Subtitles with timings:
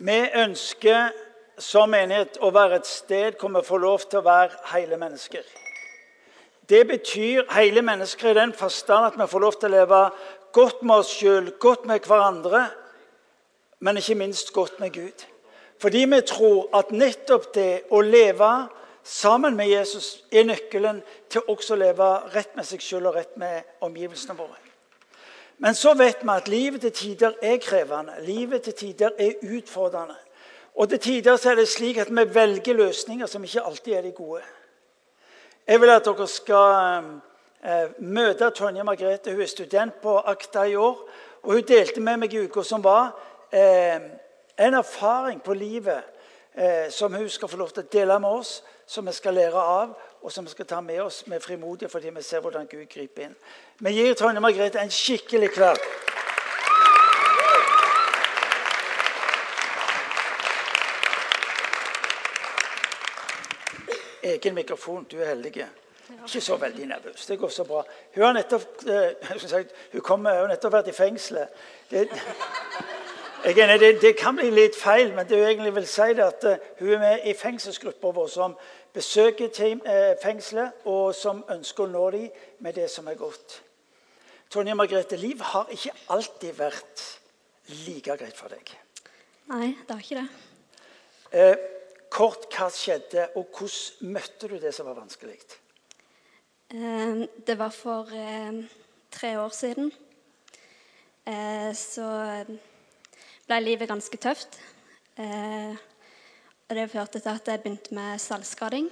[0.00, 1.10] Vi ønsker
[1.60, 5.42] som menighet å være et sted hvor vi får lov til å være hele mennesker.
[6.70, 9.98] Det betyr hele mennesker i den forstand at vi får lov til å leve
[10.56, 12.62] godt med oss sjøl, godt med hverandre,
[13.84, 15.26] men ikke minst godt med Gud.
[15.80, 18.50] Fordi vi tror at nettopp det å leve
[19.04, 23.36] sammen med Jesus er nøkkelen til også å leve rett med seg sjøl og rett
[23.40, 24.69] med omgivelsene våre.
[25.60, 28.14] Men så vet vi at livet til tider er krevende.
[28.24, 30.16] Livet til tider er utfordrende.
[30.74, 34.12] Og til tider er det slik at vi velger løsninger som ikke alltid er de
[34.12, 34.40] gode.
[35.66, 37.04] Jeg vil at dere skal
[37.64, 39.34] eh, møte Tonje Margrethe.
[39.34, 40.96] Hun er student på Akta i år.
[41.42, 43.12] Og hun delte med meg i uka som var,
[43.52, 44.00] eh,
[44.58, 46.02] en erfaring på livet
[46.54, 49.60] eh, som hun skal få lov til å dele med oss, som vi skal lære
[49.60, 52.86] av, og som vi skal ta med oss med frimodighet fordi vi ser hvordan Gud
[52.86, 53.36] griper inn.
[53.80, 55.78] Vi gir Trønde Margrethe en skikkelig klapp.
[64.22, 65.04] Egen mikrofon.
[65.04, 65.66] Du er heldig.
[66.26, 67.26] Ikke så veldig nervøs.
[67.26, 67.82] Det går så bra.
[68.14, 71.48] Hun har nettopp, eh, hun kommer, hun nettopp vært i fengselet.
[71.90, 72.08] Det,
[73.44, 76.56] det, det, kan bli litt feil, men det hun egentlig vil si det at uh,
[76.78, 78.56] hun er med i fengselsgruppa vår som
[78.94, 82.28] besøker uh, fengselet, og som ønsker å nå dem
[82.64, 83.60] med det som er godt.
[84.50, 87.04] Tonje Margrethe, liv har ikke alltid vært
[87.86, 88.72] like greit for deg.
[89.50, 90.28] Nei, det har ikke det.
[91.30, 91.54] Eh,
[92.10, 95.38] kort, hva skjedde, og hvordan møtte du det som var vanskelig?
[96.70, 98.06] det var for
[99.10, 99.88] tre år siden.
[101.74, 102.10] så
[103.50, 104.60] ble livet ganske tøft.
[105.18, 105.74] Eh,
[106.70, 108.86] og det førte til at jeg begynte med selvskading.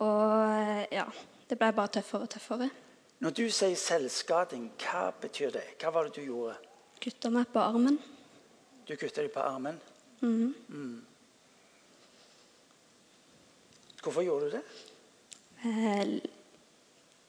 [0.00, 1.04] Og ja,
[1.50, 2.70] det ble bare tøffere og tøffere.
[3.20, 5.66] Når du sier selvskading, hva betyr det?
[5.80, 6.56] Hva var det du gjorde?
[7.00, 8.00] Kutta meg på armen.
[8.88, 9.76] Du kutta deg på armen?
[10.24, 10.54] Mm.
[10.68, 10.96] Mm.
[14.02, 14.64] Hvorfor gjorde du det?
[15.64, 16.20] Eh,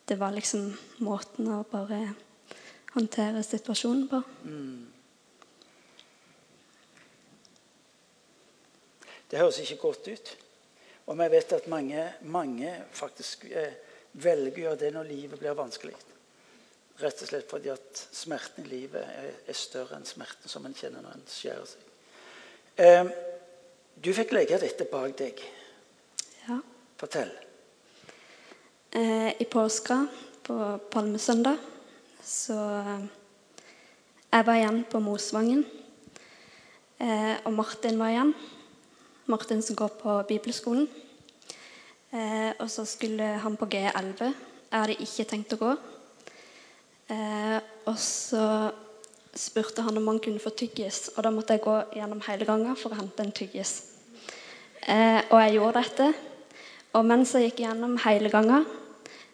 [0.07, 0.69] det var liksom
[1.03, 2.13] måten å bare
[2.93, 4.21] håndtere situasjonen på.
[4.47, 4.96] Mm.
[9.27, 10.33] Det høres ikke godt ut.
[11.07, 13.79] Og vi vet at mange, mange faktisk eh,
[14.19, 15.95] velger å gjøre det når livet blir vanskelig.
[16.97, 20.75] Rett og slett fordi at smerten i livet er, er større enn smerten som en
[20.75, 21.91] kjenner når en skjærer seg.
[22.77, 23.11] Eh,
[23.97, 25.43] du fikk legge dette bak deg.
[26.47, 26.59] Ja.
[26.97, 27.31] Fortell.
[28.91, 30.05] Eh, I påska,
[30.47, 30.57] på
[30.91, 31.57] palmesøndag,
[32.23, 33.07] så eh,
[34.31, 35.63] Jeg var igjen på Mosvangen.
[36.99, 38.33] Eh, og Martin var igjen.
[39.27, 40.87] Martin som går på bibelskolen.
[42.11, 44.21] Eh, og så skulle han på G11.
[44.71, 45.71] Jeg hadde ikke tenkt å gå.
[47.11, 47.57] Eh,
[47.87, 48.43] og så
[49.37, 52.75] spurte han om han kunne få tyggis, og da måtte jeg gå gjennom hele gangen
[52.79, 53.73] for å hente en tyggis.
[54.87, 56.07] Eh, og jeg gjorde dette.
[56.95, 58.65] Og mens jeg gikk gjennom hele gangen,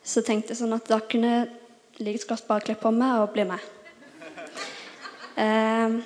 [0.03, 3.31] så tenkte jeg sånn at da kunne jeg like godt bare kle på meg og
[3.35, 3.69] bli med.
[5.37, 6.01] Eh,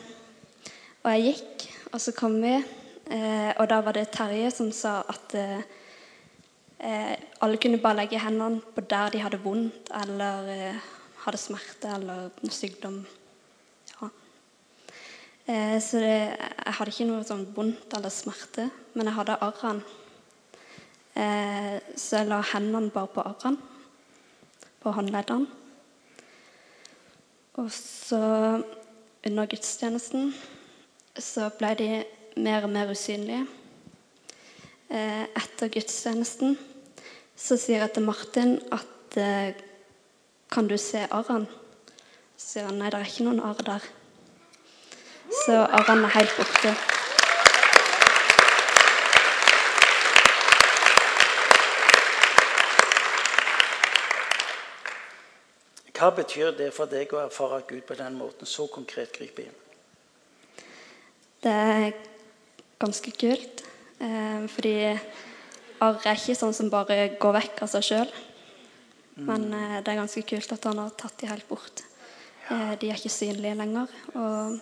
[1.04, 2.58] og jeg gikk, og så kom vi
[3.08, 5.62] Eh, og da var det Terje som sa at eh,
[6.84, 10.82] eh, alle kunne bare legge hendene på der de hadde vondt eller eh,
[11.24, 12.98] hadde smerte eller sykdom.
[13.94, 14.10] Ja.
[15.48, 16.18] Eh, så det,
[16.66, 19.96] jeg hadde ikke noe sånn vondt eller smerte, men jeg hadde arrene.
[21.16, 23.58] Eh, så jeg la hendene bare på arrene,
[24.84, 25.48] på håndleddene.
[27.58, 28.20] Og så,
[29.26, 30.30] under gudstjenesten,
[31.18, 31.90] så ble de
[32.38, 33.46] mer og mer usynlige.
[34.90, 36.58] Eh, etter gudstjenesten
[37.38, 39.64] så sier jeg til Martin at eh,
[40.48, 41.44] Kan du se arren?
[42.38, 43.84] Så sier han nei, det er ikke noen arr der.
[45.44, 46.72] Så arren er helt borte.
[55.98, 59.56] Hva betyr det for deg å erfare Gud på den måten så konkret griper inn?
[61.44, 61.54] Det
[62.82, 63.64] ganske kult.
[64.00, 64.78] Eh, fordi
[65.82, 68.16] arr er ikke sånn som bare går vekk av seg sjøl.
[69.28, 71.84] Men eh, det er ganske kult at han har tatt de helt bort.
[72.50, 73.92] Eh, de er ikke synlige lenger.
[74.14, 74.60] Og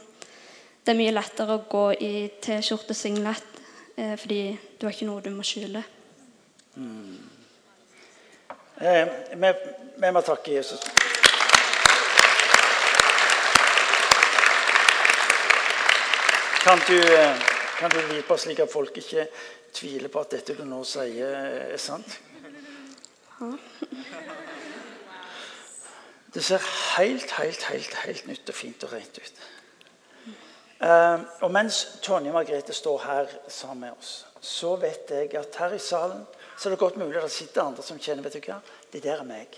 [0.85, 3.61] det er mye lettere å gå i T-skjorte singlet
[3.97, 4.41] eh, fordi
[4.79, 5.83] du har ikke noe du må skjule.
[8.81, 10.81] Eh, vi, må takke Jesus.
[16.65, 16.97] Kan du,
[17.79, 19.27] kan du gripe slik at folk ikke
[19.75, 21.35] tviler på at dette du nå sier,
[21.73, 22.19] er sant?
[26.35, 26.63] Det ser
[26.97, 29.43] helt, helt, helt, helt nytt og fint og rent ut.
[30.85, 35.75] Eh, og mens Tonje Margrethe står her sammen med oss, så vet jeg at her
[35.75, 36.25] i salen
[36.57, 38.59] så er det godt mulig at det sitter andre som kjenner vet du hva,
[38.91, 39.55] det der er meg.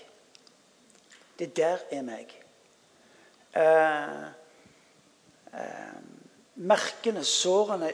[1.40, 2.34] Det der er meg.
[3.58, 4.30] Uh,
[5.54, 5.98] eh,
[6.58, 7.92] merkene, sårene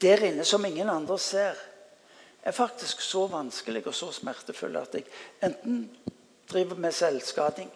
[0.00, 1.58] der inne som ingen andre ser,
[2.44, 5.06] er faktisk så vanskelig og så smertefulle at jeg
[5.42, 5.86] enten
[6.50, 7.70] driver med selvskading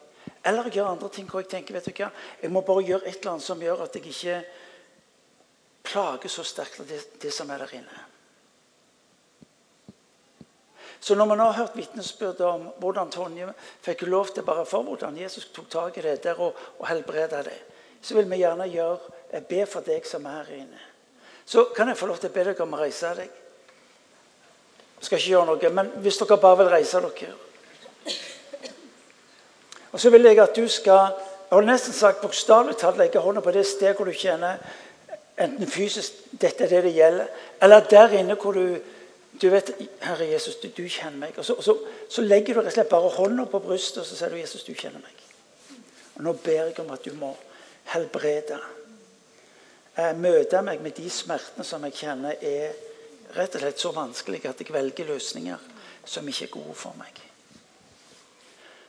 [0.44, 2.10] eller gjør andre ting hvor jeg tenker vet du hva,
[2.42, 4.36] jeg må bare gjøre et eller annet som gjør at jeg ikke
[5.88, 8.04] plager så sterkt det, det som er der inne.
[11.00, 13.48] Så når man har hørt vitnesbyrd om hvordan Tonje
[13.86, 17.42] fikk lov til bare for hvordan Jesus tok tak i det der og, og helbreda
[17.46, 17.56] det,
[18.02, 18.98] så vil vi gjerne gjøre,
[19.32, 20.80] eh, ber for deg som er her inne.
[21.46, 23.30] Så kan jeg få lov til å be dere om å reise deg.
[24.98, 27.34] Jeg skal ikke gjøre noe, men hvis dere bare vil reise dere
[29.92, 31.14] Og så vil jeg at du skal
[31.48, 34.58] jeg har nesten sagt bokstavelig talt legge hånda på det stedet hvor du kjenner
[35.40, 37.28] enten fysisk dette er det det gjelder,
[37.62, 38.76] eller der inne hvor du
[39.42, 39.70] du vet,
[40.00, 41.78] 'Herre Jesus, du, du kjenner meg.' Og så, og så,
[42.10, 44.64] så, legger du rett og slett bare hånda på brystet og så sier du, 'Jesus,
[44.64, 45.22] du kjenner meg'.
[46.16, 47.36] Og Nå ber jeg om at du må
[47.84, 48.58] helbrede.
[49.98, 52.76] Eh, møte meg med de smertene som jeg kjenner er
[53.34, 55.64] rett og slett så vanskelige at jeg velger løsninger
[56.06, 57.18] som ikke er gode for meg.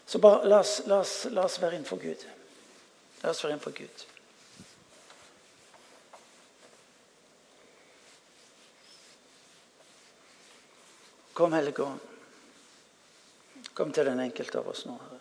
[0.05, 2.25] Så bare la oss, la oss, la oss være innenfor Gud.
[3.23, 4.05] La oss være innenfor Gud.
[11.33, 12.05] Kom, Hellige Ånd.
[13.73, 15.18] Kom til den enkelte av oss nå, Herre.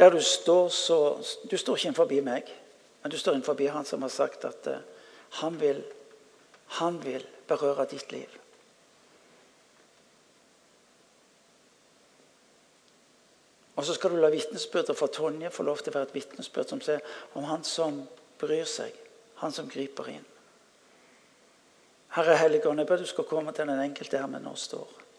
[0.00, 0.98] Der du står, så
[1.50, 2.48] Du står ikke innenfor meg,
[3.02, 4.80] men du står innenfor han som har sagt at uh,
[5.30, 5.82] han, vil,
[6.80, 8.40] han vil berøre ditt liv.
[13.76, 16.72] Og så skal du la vitnesbyrdet fra Tonje få lov til å være et vitnesbyrd
[16.72, 17.00] som sier
[17.36, 18.02] om han som
[18.40, 18.96] bryr seg,
[19.40, 20.26] han som griper inn.
[22.16, 25.09] Herre Helligånd, jeg ber du skal komme til den enkelte her vi nå står.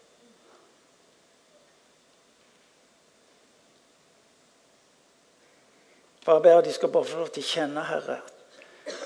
[6.24, 8.20] Bare ber de skal bare få lov til å kjenne, Herre,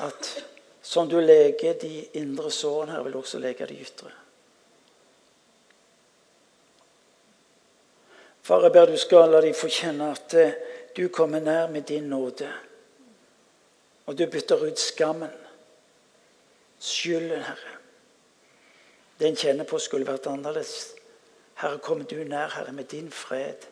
[0.04, 0.30] at
[0.86, 4.12] som du leger de indre sårene, her, vil du også lege de ytre.
[8.46, 10.54] Far, jeg ber du skal la dem få kjenne at eh,
[10.94, 12.46] du kommer nær med din nåde.
[14.06, 15.32] Og du bytter ut skammen,
[16.78, 17.74] skylden, Herre.
[19.18, 20.92] Den kjenner på skulle vært annerledes.
[21.58, 23.66] Herre, kommer du nær, Herre, med din fred,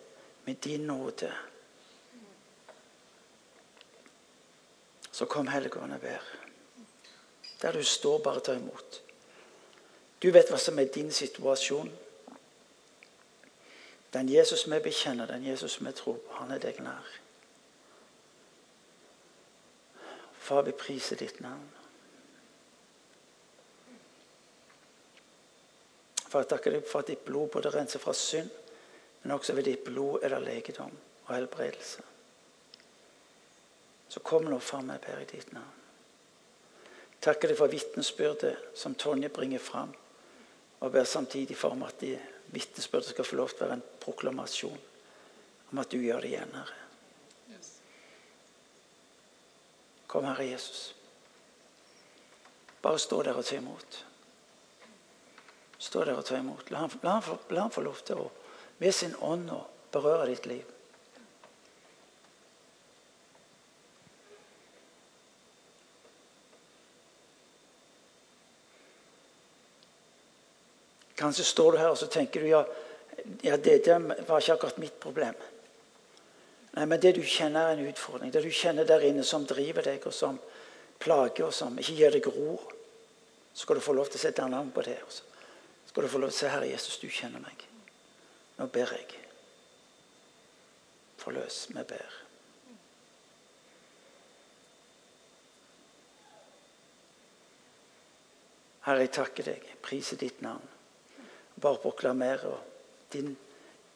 [0.49, 1.31] med din nåde.
[5.14, 6.22] Så kom Helligånden vær.
[7.62, 9.02] Der du står, bare ta imot.
[10.22, 11.90] Du vet hva som er din situasjon.
[14.14, 17.12] Den Jesus vi bekjenner, den Jesus vi tror på, han er deg nær.
[20.38, 21.70] Far, vi priser ditt navn.
[26.26, 28.50] Far, jeg takker deg for at ditt blod både renser fra synd,
[29.22, 32.02] men også ved ditt blod er det legedom og helbredelse.
[34.09, 35.81] Så kom nå, far, vi ber i ditt navn.
[37.25, 39.95] Takker deg for vitnesbyrdet som Tonje bringer fram,
[40.85, 42.19] og ber samtidig for at de
[42.53, 44.83] vitnesbyrdet skal få lov til å være en proklamasjon
[45.73, 46.81] om at du gjør det igjen, Herre.
[50.06, 50.93] Kom, Herre Jesus.
[52.84, 53.96] Bare stå der og ta imot.
[55.81, 56.69] Stå der og ta imot.
[56.70, 58.29] La han, la han, få, la han få lov til å
[58.79, 59.63] med sin ånd å
[59.94, 60.73] berøre ditt liv.
[71.15, 72.65] Kanskje står du her og så tenker du ja,
[73.47, 75.37] ja det, det var ikke akkurat mitt problem.
[76.75, 78.33] Nei, Men det du kjenner, er en utfordring.
[78.35, 80.41] Det du kjenner der inne som driver deg, og som
[80.99, 82.56] plager, og som ikke gir deg ro,
[83.53, 84.99] så skal du få lov til å sette navn på det.
[85.06, 85.23] Også.
[85.85, 87.65] så skal du få lov til å si, 'Herre Jesus, du kjenner meg.
[88.59, 89.06] Nå ber jeg.
[91.19, 91.69] Forløs.
[91.69, 92.21] Vi ber.
[98.81, 99.77] Herre, jeg takker deg.
[99.83, 100.73] Priser ditt navn
[101.61, 102.58] bare proklamere
[103.13, 103.37] din,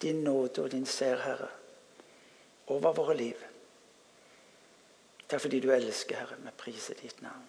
[0.02, 1.48] din nåde og din ser, Herre,
[2.66, 3.36] over våre liv.
[5.28, 6.36] Takk fordi du elsker, Herre.
[6.44, 7.48] Vi priser ditt navn.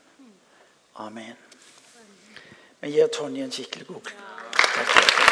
[0.95, 1.35] Amen.
[2.79, 5.29] Vi gir Tonje en skikkelig god takk.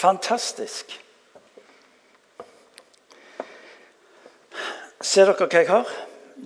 [0.00, 0.94] Fantastisk.
[5.00, 5.90] Ser dere hva jeg har?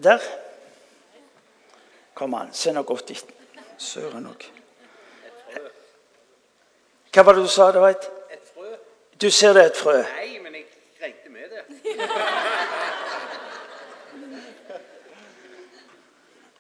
[0.03, 0.19] Der.
[2.15, 2.53] Kom han.
[2.53, 3.35] se nå godt etter.
[3.79, 4.45] Søren òg.
[7.15, 7.73] Hva var det du sa?
[7.73, 8.07] det var et?
[8.31, 8.71] Et frø?
[9.23, 9.97] Du ser det er et frø.
[10.03, 10.67] Nei, men jeg
[11.03, 11.63] regnet med det.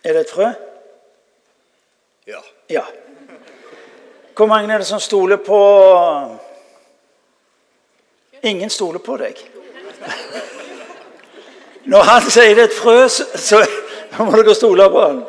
[0.04, 0.50] Er det et frø?
[2.26, 2.40] Ja.
[2.68, 2.82] Ja.
[4.36, 5.60] Hvor mange er det som stoler på
[8.42, 9.40] Ingen stoler på deg.
[11.84, 15.22] Når han sier det er et frø, så, så må dere stole på han.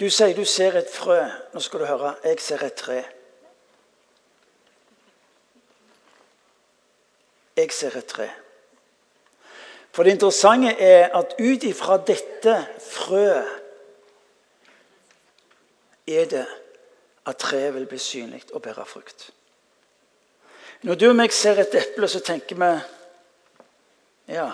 [0.00, 1.18] Du sier du ser et frø.
[1.54, 2.14] Nå skal du høre.
[2.24, 3.02] Jeg ser et tre.
[7.56, 8.30] Jeg ser et tre.
[9.94, 13.46] For det interessante er at ut ifra dette frøet
[16.10, 16.46] er det
[17.26, 19.30] at treet vil bli synlig og bære frukt.
[20.84, 22.70] Når du og meg ser et eple, så tenker vi
[24.34, 24.50] Ja,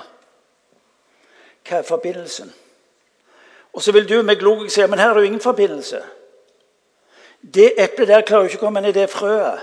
[1.66, 2.52] hva er forbindelsen?
[3.72, 6.00] Og så vil du og meg logisk si men her er det jo ingen forbindelse.
[7.40, 9.62] Det eplet der klarer jo ikke å komme inn i det frøet.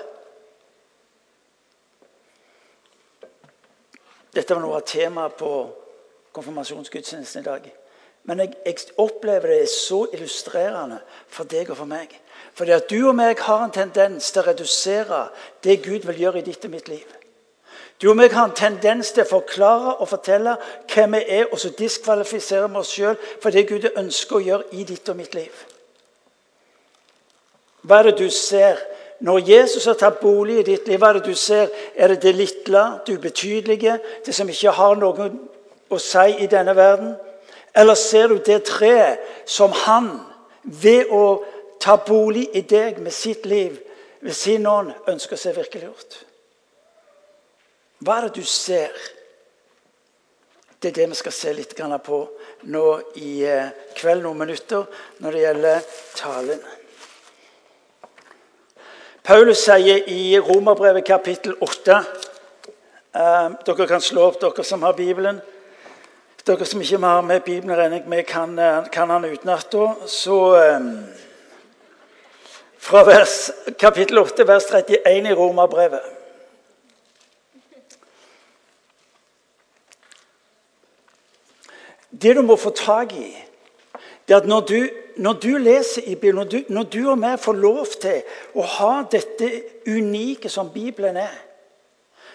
[4.33, 5.51] Dette var noe av temaet på
[6.35, 7.67] konfirmasjonsgudstjenesten i dag.
[8.27, 12.11] Men jeg, jeg, opplever det så illustrerende for deg og for meg.
[12.57, 15.21] Fordi at du og meg har en tendens til å redusere
[15.63, 17.05] det Gud vil gjøre i ditt og mitt liv.
[18.01, 20.55] Du og meg har en tendens til å forklare og fortelle
[20.89, 24.69] hvem vi er, og så diskvalifiserer vi oss sjøl for det Gud ønsker å gjøre
[24.77, 25.53] i ditt og mitt liv.
[27.85, 28.81] Hva er det du ser
[29.25, 30.97] når Jesus har tatt bolig i ditt liv?
[31.01, 31.69] Hva er det du ser?
[31.95, 35.29] Er det det lille, det ubetydelige, det som ikke har noe
[35.89, 37.13] å si i denne verden?
[37.77, 40.09] Eller ser du det treet som han,
[40.67, 41.39] ved å
[41.79, 43.77] ta bolig i deg med sitt liv,
[44.21, 46.17] ved sin ånd, ønsker å se virkeliggjort?
[48.05, 48.93] Hva er det du ser?
[50.77, 51.73] Det er det vi skal se litt
[52.05, 52.17] på
[52.69, 52.83] nå
[53.17, 54.85] i eh, kveld, noen minutter,
[55.19, 56.59] når det gjelder talen.
[59.25, 65.41] Paulus sier i Romerbrevet kapittel 8 eh, Dere kan slå opp, dere som har Bibelen.
[66.45, 69.73] Dere som ikke har med Bibelen, regner jeg med kan, eh, kan han utenat.
[70.05, 70.37] Så
[72.87, 76.01] Fra vers, kapittel 8, vers 31 i Romerbrevet.
[82.11, 83.33] Det du må få tak i,
[84.27, 84.79] det er at når du
[85.17, 88.21] når du leser i Bibelen, når du, når du og jeg får lov til
[88.53, 89.49] å ha dette
[89.87, 91.33] unike som Bibelen er,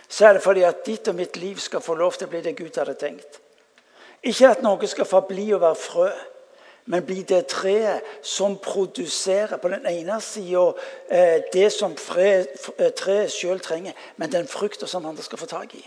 [0.08, 2.42] så er det fordi at ditt og mitt liv skal få lov til å bli
[2.42, 3.38] det Gud hadde tenkt.
[4.22, 6.10] Ikke at noe skal forbli å være frø,
[6.84, 10.72] men bli det treet som produserer på den ene sida
[11.08, 12.46] eh, det som eh,
[12.98, 15.84] treet sjøl trenger, men den frukta som andre skal få tak i.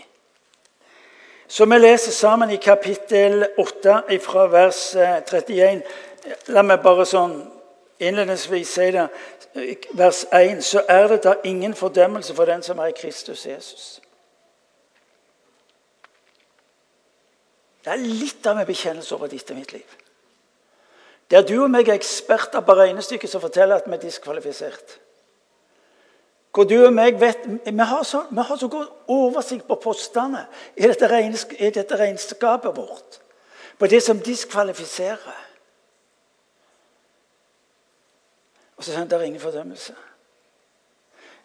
[1.48, 5.82] Så vi leser sammen i kapittel 8 fra vers 31 eh,
[6.50, 7.36] La meg bare sånn
[8.02, 9.04] innledningsvis si det.
[9.94, 10.64] Vers 1.
[10.64, 14.00] Så er det da ingen fordømmelse for den som er i Kristus Jesus.
[17.84, 20.05] Det er litt av en bekjennelse over ditt og mitt liv.
[21.30, 24.98] Der du og meg er eksperter på regnestykket som forteller at vi er diskvalifisert.
[26.54, 30.46] Hvor du og meg vet, Vi har så, vi har så god oversikt på postene
[30.76, 31.08] i dette,
[31.74, 33.20] dette regnskapet vårt.
[33.78, 35.42] På det som diskvalifiserer.
[38.76, 39.94] Og så sier han det er ingen fordømmelse.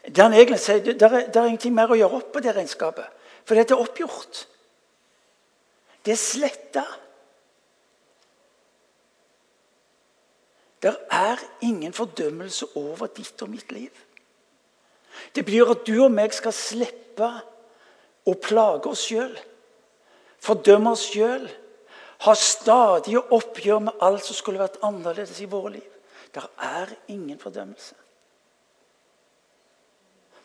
[0.07, 2.55] Det han egentlig sier, det er, det er ingenting mer å gjøre opp på det
[2.55, 3.05] regnskapet.
[3.45, 4.45] For dette er oppgjort.
[6.05, 6.85] Det er sletta.
[10.81, 13.91] Det er ingen fordømmelse over ditt og mitt liv.
[15.35, 17.29] Det betyr at du og meg skal slippe
[18.25, 19.33] å plage oss sjøl.
[20.41, 21.45] Fordømme oss sjøl.
[22.25, 25.89] Ha stadige oppgjør med alt som skulle vært annerledes i våre liv.
[26.33, 27.95] Det er ingen fordømmelse.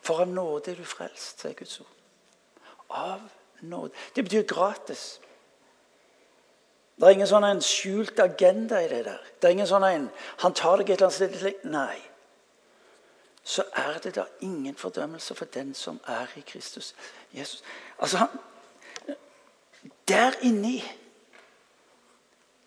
[0.07, 1.95] For av nåde er du frelst, sier Guds ord.
[2.95, 3.23] Av
[3.67, 3.93] nåde.
[4.15, 5.17] Det betyr gratis.
[6.97, 9.25] Det er ingen sånn en skjult agenda i det der.
[9.37, 10.11] Det er ingen sånn en
[10.43, 11.99] Han tar deg et eller annet sted Nei.
[13.45, 16.95] Så er det da ingen fordømmelse for den som er i Kristus
[17.33, 17.63] Jesus.
[17.99, 18.29] Altså, han,
[20.09, 20.83] Der inni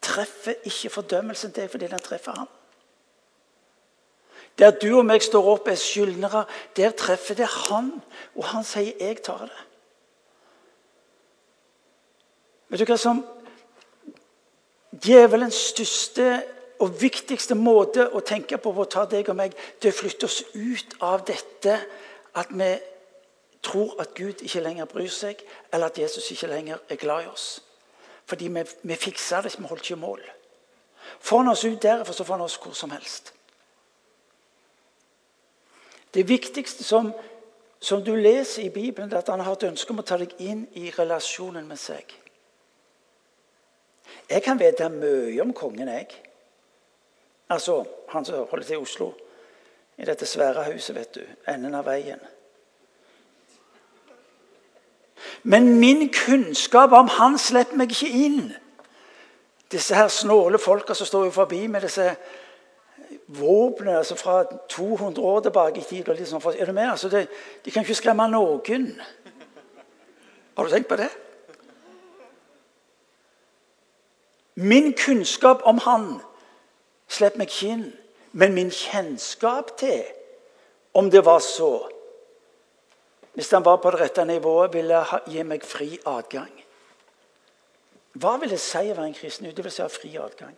[0.01, 2.47] treffer ikke fordømmelsen deg fordi den treffer ham.
[4.59, 6.45] Der du og meg står opp er skyldnere,
[6.75, 8.01] der treffer det han.
[8.35, 9.65] Og han sier 'jeg tar det'.
[12.69, 13.25] Vet du hva som
[15.03, 16.29] Djevelens største
[16.79, 19.99] og viktigste måte å tenke på for å ta deg og meg, det er å
[19.99, 21.75] flytte oss ut av dette
[22.39, 22.69] at vi
[23.63, 25.41] tror at Gud ikke lenger bryr seg,
[25.71, 27.47] eller at Jesus ikke lenger er glad i oss.
[28.29, 30.21] Fordi vi, vi fiksa det, vi holdt ikke mål.
[31.19, 33.33] Får han oss ut derfor, så får han oss hvor som helst.
[36.13, 37.11] Det viktigste som,
[37.79, 40.33] som du leser i Bibelen, er at han har et ønske om å ta deg
[40.41, 42.15] inn i relasjonen med seg.
[44.29, 46.07] Jeg kan vite mye om kongen, jeg.
[47.49, 49.13] Altså han som holder til i Oslo.
[49.97, 51.21] I dette svære huset, vet du.
[51.47, 52.19] Enden av veien.
[55.43, 58.53] Men min kunnskap om han slipper meg ikke inn.
[59.71, 62.05] Disse her snåle folka som står jo forbi med disse
[63.27, 66.13] våpnene altså fra 200 år tilbake i tid.
[66.15, 66.91] Liksom, er du med?
[66.91, 67.27] Altså, det,
[67.65, 68.87] de kan ikke skremme noen.
[70.57, 71.09] Har du tenkt på det?
[74.59, 76.07] Min kunnskap om han
[77.07, 77.85] slipper meg ikke inn.
[78.31, 80.03] Men min kjennskap til
[80.93, 81.89] om det var så
[83.33, 84.99] Hvis han var på det rette nivået, ville
[85.29, 86.51] gi meg fri adgang.
[88.19, 89.47] Hva vil det si å være en kristen?
[89.47, 90.55] Det vil si å ha fri adgang.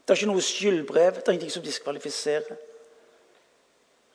[0.00, 1.18] Det er ikke noe skyldbrev.
[1.18, 2.56] Det er ingenting som diskvalifiserer.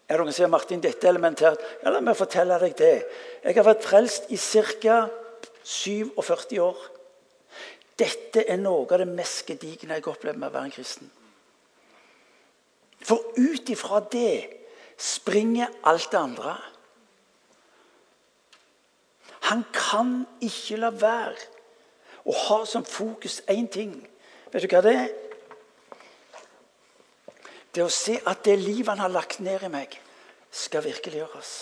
[0.07, 1.61] Er det noen som sier Martin, dette er elementært?
[1.83, 2.95] Ja, La meg fortelle deg det.
[3.43, 4.97] Jeg har vært frelst i ca.
[5.65, 6.81] 47 år.
[7.95, 11.11] Dette er noe av det mest gedigne jeg opplever med å være en kristen.
[13.05, 14.61] For ut ifra det
[14.97, 16.55] springer alt det andre.
[19.51, 21.37] Han kan ikke la være
[22.25, 23.93] å ha som fokus én ting.
[24.51, 25.13] Vet du hva det er?
[27.75, 29.93] Det å se at det livet han har lagt ned i meg,
[30.49, 31.53] skal virkeliggjøres.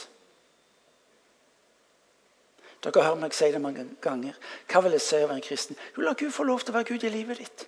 [2.83, 4.35] Dere hørt meg si det mange ganger.
[4.67, 5.77] Hva vil jeg si å være en kristen?
[5.95, 7.65] Jo, la Gud få lov til å være Gud i livet ditt.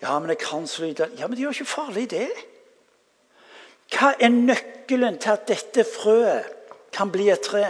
[0.00, 2.28] Ja, men jeg kan så lite Ja, men det gjør ikke farlig, det.
[3.90, 6.46] Hva er nøkkelen til at dette frøet
[6.94, 7.64] kan bli et tre?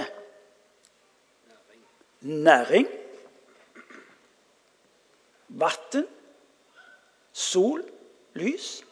[2.20, 2.86] Næring.
[5.48, 6.06] Vann.
[7.32, 7.82] Sol.
[8.34, 8.84] Lys.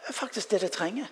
[0.00, 1.06] Det er faktisk det det trenger.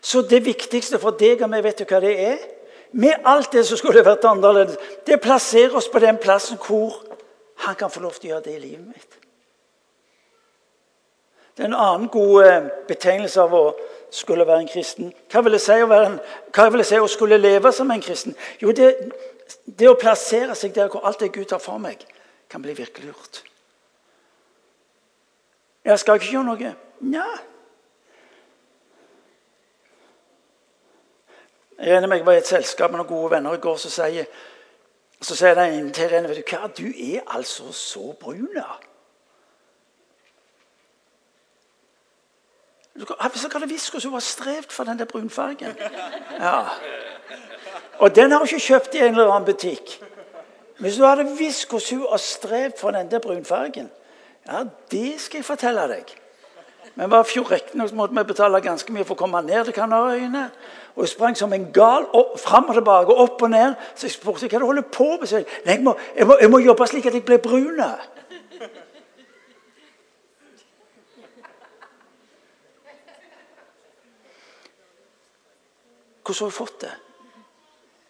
[0.00, 2.59] Så det viktigste for deg og meg, vet du hva det er?
[2.92, 6.98] Med alt det som skulle vært annerledes, det plasserer oss på den plassen hvor
[7.66, 9.16] han kan få lov til å gjøre det i livet mitt.
[11.56, 13.64] Det er en annen god eh, betegnelse av å
[14.10, 15.12] skulle være en kristen.
[15.30, 16.16] Hva vil det si å, en,
[16.56, 18.34] vil det si å skulle leve som en kristen?
[18.62, 18.94] Jo, det,
[19.66, 22.02] det å plassere seg der hvor alt det Gud har for meg,
[22.50, 23.42] kan bli virkeliggjort.
[25.84, 26.72] Jeg skal ikke gjøre noe.
[27.10, 27.26] Nja,
[31.80, 33.92] Jeg regner med jeg var i et selskap med noen gode venner i går som
[33.92, 34.26] sier,
[35.20, 38.58] så sier den ene til den vet du hva, du er altså så brun.
[43.00, 45.76] Hvis jeg hadde visst hvordan hun har strevd for den der brunfargen.
[46.40, 46.62] Ja.
[47.98, 49.96] Og den har hun ikke kjøpt i en eller annen butikk.
[50.78, 53.90] Hvis du hadde visst hvordan hun har strevd for den der brunfargen,
[54.46, 56.12] ja, det skal jeg fortelle deg.
[56.94, 57.46] Men var fjor
[57.88, 60.44] så måtte vi betale ganske mye for å komme ned til Kanariøyene.
[60.96, 63.76] Og jeg sprang som en gal opp, fram og tilbake, opp og ned.
[63.94, 65.30] Så jeg spurte hva du holder på med.
[65.30, 67.80] Jeg, jeg, må, jeg, må, jeg må jobbe slik at jeg blir brun.
[76.20, 76.96] Hvordan har hun fått det?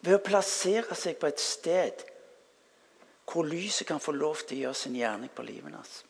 [0.01, 2.07] Ved å plassere seg på et sted
[3.31, 6.01] hvor lyset kan få lov til å gjøre sin gjerning på livet hans.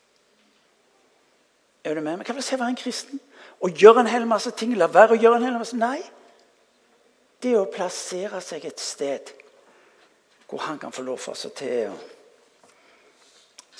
[1.84, 2.26] Er du med meg?
[2.26, 3.20] Hva vil det si å være en kristen?
[3.60, 4.74] Å gjøre en hel masse ting?
[4.76, 6.00] La være å gjøre en hel masse Nei.
[7.40, 9.32] Det er å plassere seg et sted
[10.50, 11.96] hvor han kan få lov for seg til å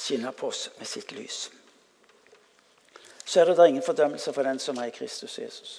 [0.01, 1.51] skinne på oss med sitt lys.
[3.25, 5.75] Så er det da ingen fordømmelse for den som er i Kristus Jesus.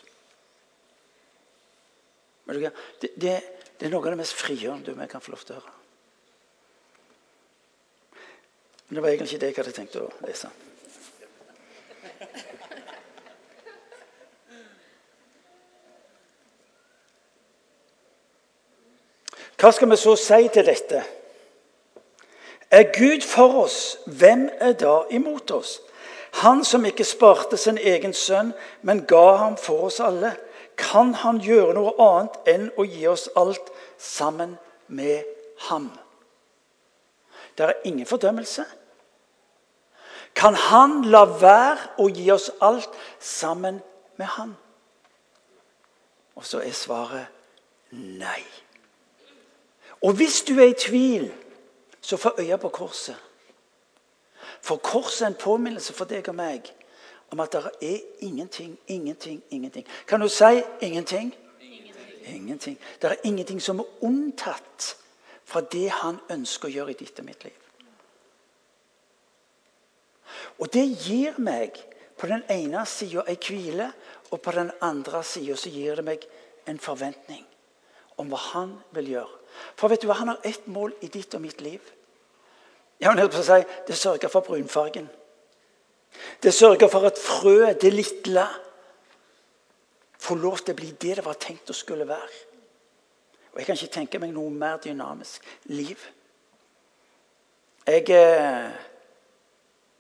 [2.46, 3.34] Det, det,
[3.80, 5.78] det er noe av det mest frigjørende vi kan få lov til å høre.
[8.88, 10.52] Men det var egentlig ikke det jeg hadde tenkt å lese.
[19.62, 21.04] Hva skal vi så si til dette?
[22.72, 25.76] Er Gud for oss, hvem er da imot oss?
[26.42, 30.32] Han som ikke sparte sin egen sønn, men ga ham for oss alle.
[30.80, 33.70] Kan han gjøre noe annet enn å gi oss alt
[34.02, 34.56] sammen
[34.88, 35.28] med
[35.68, 35.92] ham?
[37.54, 38.66] Det er ingen fordømmelse.
[40.34, 43.78] Kan han la være å gi oss alt sammen
[44.18, 44.56] med ham?
[46.34, 47.28] Og så er svaret
[47.92, 48.42] nei.
[50.02, 51.34] Og hvis du er i tvil,
[52.02, 53.16] så få øye på korset.
[54.62, 56.74] For korset er en påminnelse for deg og meg
[57.32, 59.88] om at det er ingenting, ingenting, ingenting.
[60.08, 61.36] Kan du si ingenting?
[61.62, 62.36] Ingenting.
[62.36, 62.80] ingenting.
[63.02, 64.98] Det er ingenting som er unntatt
[65.46, 67.58] fra det han ønsker å gjøre i ditt og mitt liv.
[70.60, 71.78] Og det gir meg
[72.18, 73.92] på den ene sida ei hvile,
[74.32, 76.28] og på den andre sida gir det meg
[76.70, 77.46] en forventning
[78.22, 79.41] om hva han vil gjøre.
[79.76, 81.82] For vet du hva, han har ett mål i ditt og mitt liv.
[83.02, 85.10] Jeg vil si, Det sørger for brunfargen.
[86.44, 88.48] Det sørger for at frøet, det lille,
[90.22, 92.42] får lov til å bli det det var tenkt å skulle være.
[93.54, 96.00] Og Jeg kan ikke tenke meg noe mer dynamisk liv.
[97.88, 98.70] Jeg eh,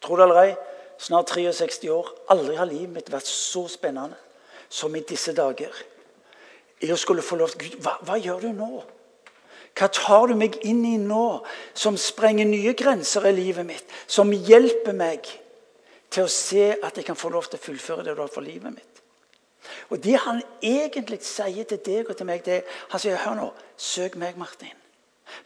[0.02, 0.54] tror det eller
[1.02, 2.12] snart 63 år.
[2.30, 4.16] Aldri har livet mitt vært så spennende
[4.70, 5.74] som i disse dager.
[6.82, 8.84] I å skulle få lov til Gud, hva, hva gjør du nå?
[9.78, 11.42] Hva tar du meg inn i nå,
[11.74, 13.94] som sprenger nye grenser i livet mitt?
[14.08, 15.30] Som hjelper meg
[16.12, 18.46] til å se at jeg kan få lov til å fullføre det du har for
[18.46, 19.02] livet mitt?
[19.90, 23.38] Og Det han egentlig sier til deg og til meg, det er han sier, hør
[23.38, 24.76] nå, søk meg, Martin.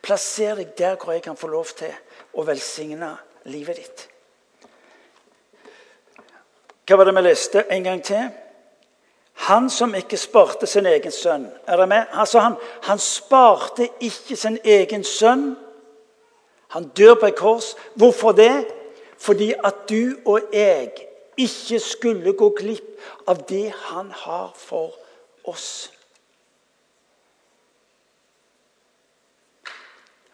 [0.01, 1.93] Plasser deg der hvor jeg kan få lov til
[2.33, 3.11] å velsigne
[3.51, 4.07] livet ditt.
[6.85, 8.29] Hva var det vi leste en gang til?
[9.35, 11.49] Han som ikke sparte sin egen sønn.
[11.67, 12.05] Er det med?
[12.11, 15.55] Altså han, han sparte ikke sin egen sønn.
[16.67, 17.75] Han dør på et kors.
[17.95, 18.65] Hvorfor det?
[19.17, 20.91] Fordi at du og jeg
[21.37, 24.95] ikke skulle gå glipp av det han har for
[25.43, 25.91] oss.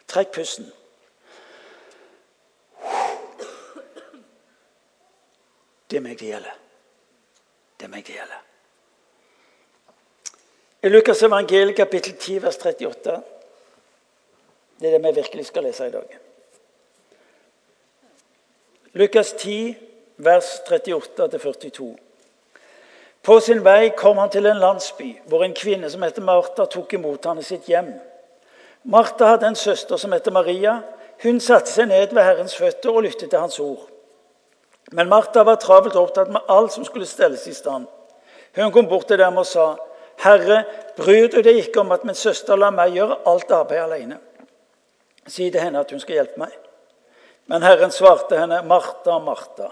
[0.07, 0.69] Trekk pusten.
[5.91, 6.55] Det er meg det gjelder.
[7.79, 8.50] Det er meg det gjelder.
[10.83, 13.21] I Lukas evangelium kapittel 10 vers 38
[14.79, 16.17] Det er det vi virkelig skal lese i dag.
[18.93, 19.77] Lukas 10
[20.17, 21.97] vers 38-42.
[23.23, 26.93] På sin vei kom han til en landsby hvor en kvinne som heter Martha, tok
[26.97, 27.93] imot ham i sitt hjem.
[28.83, 30.79] Martha hadde en søster som heter Maria.
[31.21, 33.85] Hun satte seg ned ved Herrens føtter og lyttet til hans ord.
[34.91, 37.85] Men Martha var travelt opptatt med alt som skulle stelles i stand.
[38.55, 39.75] Hun kom bort til dem og sa,
[40.21, 40.63] 'Herre,
[40.97, 44.19] bryr du deg ikke om at min søster lar meg gjøre alt arbeid alene?'
[45.27, 46.53] Si til henne at hun skal hjelpe meg.
[47.47, 49.69] Men Herren svarte henne, 'Martha, Martha,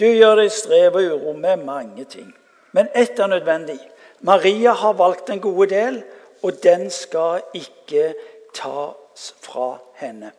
[0.00, 2.34] du gjør deg strev og uro med mange ting.'
[2.72, 3.80] Men ett er nødvendig.
[4.20, 6.02] Maria har valgt den gode del,
[6.42, 8.14] og den skal ikke
[8.54, 10.32] tas fra henne.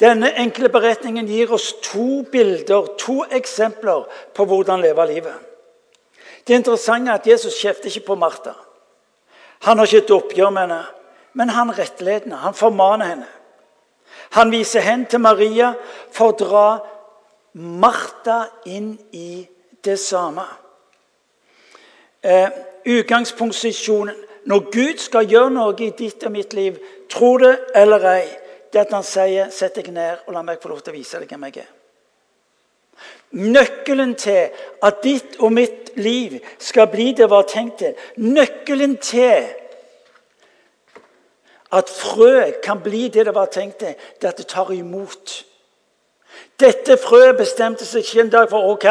[0.00, 5.34] Denne enkle beretningen gir oss to bilder, to eksempler på hvordan leve livet.
[6.46, 8.56] Det interessante er at Jesus kjefter ikke på Martha.
[9.62, 10.80] Han har ikke et oppgjør med henne,
[11.38, 13.28] men han rettleder henne, han formaner henne.
[14.36, 15.72] Han viser hen til Maria
[16.12, 16.66] for å dra
[17.54, 19.44] Martha inn i
[19.84, 20.44] det samme.
[22.22, 22.50] Eh,
[22.86, 28.24] utgangsposisjonen Når Gud skal gjøre noe i ditt og mitt liv, tro det eller ei,
[28.72, 31.20] det at han sier 'sett deg ned og la meg få lov til å vise
[31.20, 31.81] deg hvem jeg er'.
[33.32, 34.50] Nøkkelen til
[34.82, 39.46] at ditt og mitt liv skal bli det var tenkt til, nøkkelen til
[41.72, 45.44] at frø kan bli det det var tenkt til, det er at det tar imot.
[46.60, 48.86] Dette frøet bestemte seg ikke en dag for ok,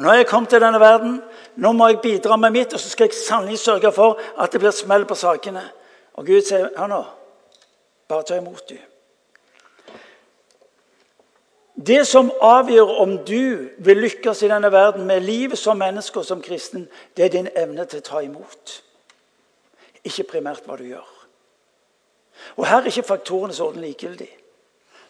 [0.00, 1.20] nå er jeg kommet til denne verden.
[1.56, 4.60] Nå må jeg bidra med mitt, og så skal jeg sannelig sørge for at det
[4.60, 5.62] blir smell på sakene.
[6.14, 7.04] Og Gud sier hør nå,
[8.08, 8.93] bare ta imot, du.
[11.74, 16.26] Det som avgjør om du vil lykkes i denne verden med livet som menneske og
[16.26, 18.76] som kristen, det er din evne til å ta imot.
[20.06, 21.08] Ikke primært hva du gjør.
[22.56, 24.30] Og Her er ikke faktorenes orden likegyldig.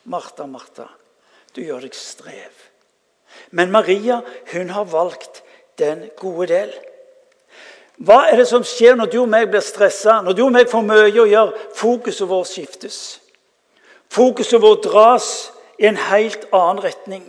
[0.04, 0.88] Martha, Martha,
[1.56, 2.64] du gjør deg strev.
[3.50, 4.22] Men Maria
[4.52, 5.42] hun har valgt
[5.78, 6.72] den gode del.
[8.00, 10.70] Hva er det som skjer når du og meg blir stressa, når du og meg
[10.70, 11.60] får mye å gjøre?
[11.76, 12.98] Fokuset vårt skiftes.
[14.10, 15.28] Fokuset vårt dras
[15.78, 17.24] i en helt annen retning.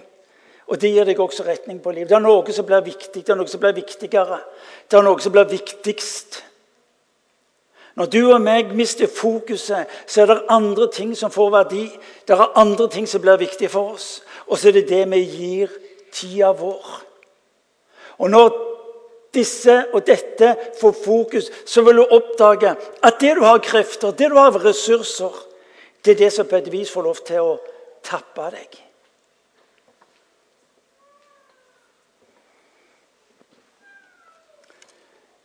[0.65, 2.09] Og det gir deg også retning på livet.
[2.09, 4.41] Det er noe som blir viktig, det er noe som blir viktigere.
[4.89, 6.41] Det er noe som blir viktigst.
[7.95, 11.85] Når du og meg mister fokuset, så er det andre ting som får verdi.
[12.27, 14.23] Det er andre ting som blir viktige for oss.
[14.47, 15.77] Og så er det det vi gir
[16.11, 16.89] tida vår.
[18.17, 18.49] Og når
[19.35, 24.29] disse og dette får fokus, så vil du oppdage at det du har krefter, det
[24.31, 25.31] du har ressurser,
[26.05, 27.55] det er det som på et vis får lov til å
[28.05, 28.81] tappe deg.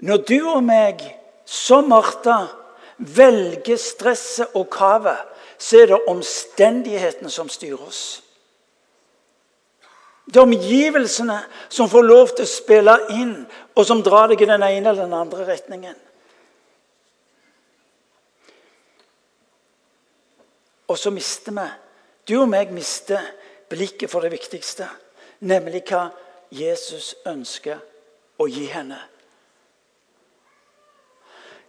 [0.01, 1.03] Når du og meg,
[1.45, 2.47] som Martha,
[3.01, 5.29] velger stresset og kavet,
[5.61, 8.05] så er det omstendighetene som styrer oss.
[10.31, 13.35] Det er omgivelsene som får lov til å spille inn,
[13.75, 15.99] og som drar deg i den ene eller den andre retningen.
[20.91, 21.67] Og så mister vi,
[22.29, 23.23] du og meg mister
[23.71, 24.89] blikket for det viktigste,
[25.47, 26.09] nemlig hva
[26.51, 27.81] Jesus ønsker
[28.41, 28.99] å gi henne.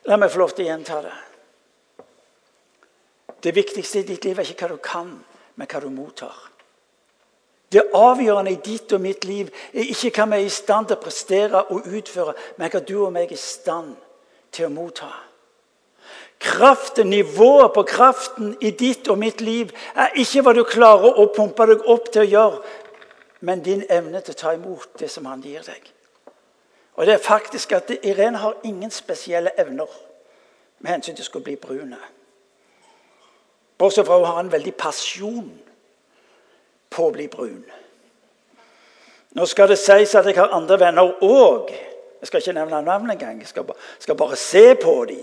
[0.09, 1.17] La meg få lov til å gjenta det.
[3.41, 5.11] Det viktigste i ditt liv er ikke hva du kan,
[5.55, 6.35] men hva du mottar.
[7.71, 10.97] Det avgjørende i ditt og mitt liv er ikke hva vi er i stand til
[10.97, 13.93] å prestere og utføre, men hva du og meg er i stand
[14.51, 15.09] til å motta.
[16.41, 21.27] Kraften, Nivået på kraften i ditt og mitt liv er ikke hva du klarer å
[21.35, 22.61] pumpe deg opp til å gjøre,
[23.45, 25.91] men din evne til å ta imot det som han gir deg.
[26.97, 29.89] Og det er faktisk at Irene har ingen spesielle evner
[30.79, 31.99] med hensyn til å skulle bli brune.
[33.77, 35.51] Bortsett fra hun har en veldig pasjon
[36.89, 37.63] på å bli brun.
[39.37, 41.69] Nå skal det sies at jeg har andre venner òg.
[42.21, 43.39] Jeg skal ikke nevne navn engang.
[43.39, 45.21] Jeg skal, skal bare se på dem.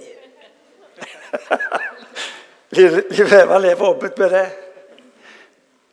[2.77, 4.47] Liv Eva lever åpent med det.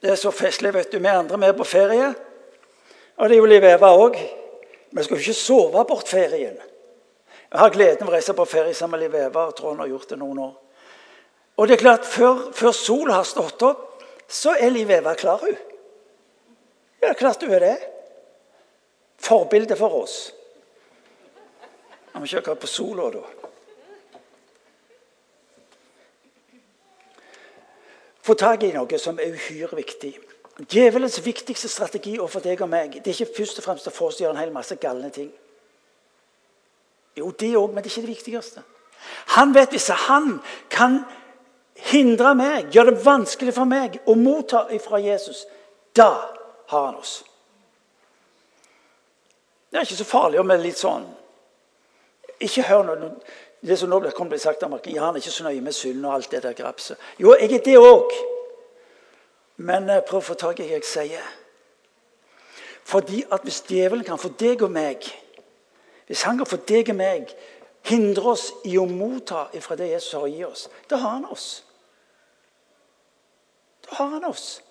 [0.02, 0.74] Det er så festlig.
[0.74, 1.00] vet du.
[1.00, 2.14] Vi andre vi er på ferie.
[3.16, 4.18] Og det er jo Liv Eva òg.
[4.92, 6.58] Vi skal jo ikke sove bort ferien.
[7.52, 9.48] Jeg har gleden av å reise på ferie sammen med Liv Eva.
[9.48, 10.54] og hun har gjort det noen år.
[11.58, 15.40] Og det er klart, Før, før sola har stått opp, så er Liv Eva klar.
[15.40, 15.56] hun.
[17.02, 17.78] Ja, klart hun er det.
[19.18, 20.34] Forbilde for oss.
[22.16, 23.45] Må ikke akkurat på sola, da.
[28.26, 30.16] Få tak i noe som er uhyre viktig.
[30.72, 34.08] Djevelens viktigste strategi overfor deg og meg det er ikke først og fremst å få
[34.08, 35.30] oss til å gjøre en hel masse galne ting.
[37.16, 38.64] Jo, det òg, men det er ikke det viktigste.
[39.36, 40.40] Han vet hvis han
[40.72, 41.04] kan
[41.92, 45.44] hindre meg, gjøre det vanskelig for meg å motta fra Jesus,
[45.96, 46.10] da
[46.72, 47.20] har han oss.
[49.70, 51.04] Det er ikke så farlig om det er litt sånn
[52.40, 53.08] Ikke hør noe
[53.68, 56.06] det som nå kommer bli sagt Marken, ja, han er ikke så nøye med synd
[56.06, 56.98] og alt det der grapset.
[57.20, 58.12] Jo, jeg er det òg.
[59.58, 61.28] Men eh, prøv å få tak i hva jeg sier.
[62.86, 65.08] Fordi at hvis djevelen kan få deg og meg
[66.06, 67.32] Hvis han kan få deg og meg
[67.86, 71.26] hindre oss i å motta fra det Jesus har å gi oss, da har han
[71.26, 71.64] oss.
[73.88, 74.62] Da har han oss.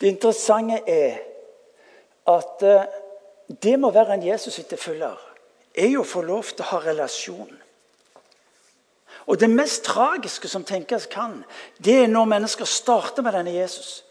[0.00, 1.18] Det interessante er
[2.28, 2.80] at det
[3.48, 5.16] det må være en Jesus-etterfølger
[5.74, 7.54] er jo å få lov til å ha relasjon.
[9.28, 11.44] Og Det mest tragiske som tenkes kan,
[11.84, 14.04] det er når mennesker starter med denne Jesus.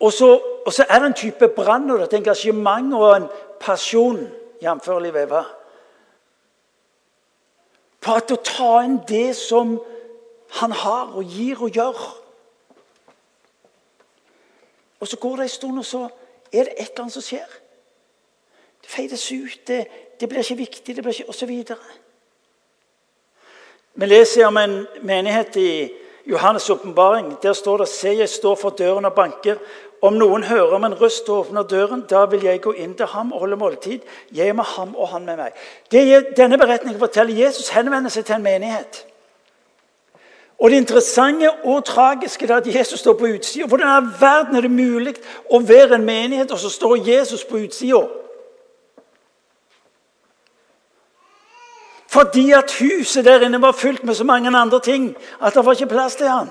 [0.00, 0.28] Og så,
[0.66, 3.28] og så er det en type brann og et engasjement og en
[3.60, 4.26] pasjon,
[4.62, 4.88] jf.
[5.02, 5.42] Liv Eva,
[8.00, 9.78] på at å ta inn det som
[10.60, 12.02] han har og gir og gjør.
[15.00, 16.08] Og så går det en stund, og så
[16.52, 17.56] er det et eller annet som skjer.
[18.82, 19.86] Det feides ut, det,
[20.20, 21.52] det blir ikke viktig, det blir ikke osv.
[23.94, 25.70] Vi leser om en menighet i
[26.26, 27.36] Johannes' åpenbaring.
[27.42, 29.56] Der står det Se, jeg står for døren og banker.
[30.02, 33.06] Om noen hører om en røst og åpner døren, da vil jeg gå inn til
[33.06, 34.00] ham og holde måltid.
[34.32, 35.52] Jeg med ham og han med meg.
[35.90, 39.06] Det Denne beretningen forteller Jesus henvender seg til en menighet.
[40.58, 43.66] Og Det interessante og tragiske er at Jesus står på utsida.
[43.66, 45.14] Hvordan i verden er det mulig
[45.52, 48.06] å være en menighet, og så står Jesus på utsida?
[52.08, 55.72] Fordi at huset der inne var fylt med så mange andre ting at det var
[55.72, 56.48] ikke plass til han.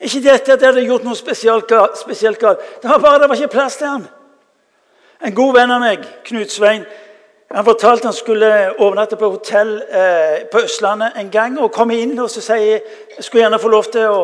[0.00, 1.66] Ikke dette at jeg hadde gjort noe spesielt
[2.38, 2.60] galt.
[2.82, 4.06] Det var bare det var ikke plass til han.
[5.24, 6.84] En god venn av meg, Knut Svein,
[7.50, 11.60] han fortalte han skulle overnatte på hotell eh, på Østlandet en gang.
[11.60, 14.20] og Komme inn og så sier jeg skulle gjerne få lov til å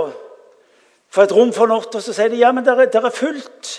[1.13, 1.95] få et rom for natt.
[1.95, 3.73] Og så sier de ja, men det er, er fullt.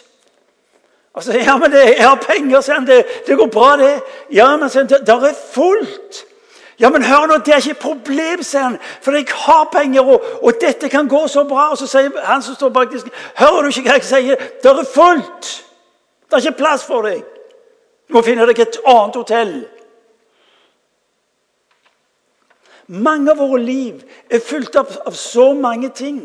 [1.14, 2.88] Og så sier ja, men det, jeg har penger, sier han.
[2.88, 3.98] Det, det, går bra, det.
[4.32, 6.24] Ja, men sier han, det er fullt.
[6.80, 8.80] Ja, men hør nå, det er ikke et problem, sier han.
[9.04, 11.68] For jeg har penger, og, og, dette kan gå så bra.
[11.76, 14.50] Og så sier han som står bak disken, hører du ikke hva jeg sier?
[14.64, 15.52] Det er fullt.
[16.32, 17.33] Det er ikke plass for deg.
[18.14, 19.54] Du må finne deg et annet hotell.
[22.94, 26.20] Mange av våre liv er fulgt opp av så mange ting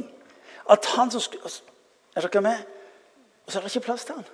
[0.69, 1.65] at han som skulle altså,
[2.13, 2.61] Er dere med?
[3.47, 4.29] Og så er det ikke plass til han.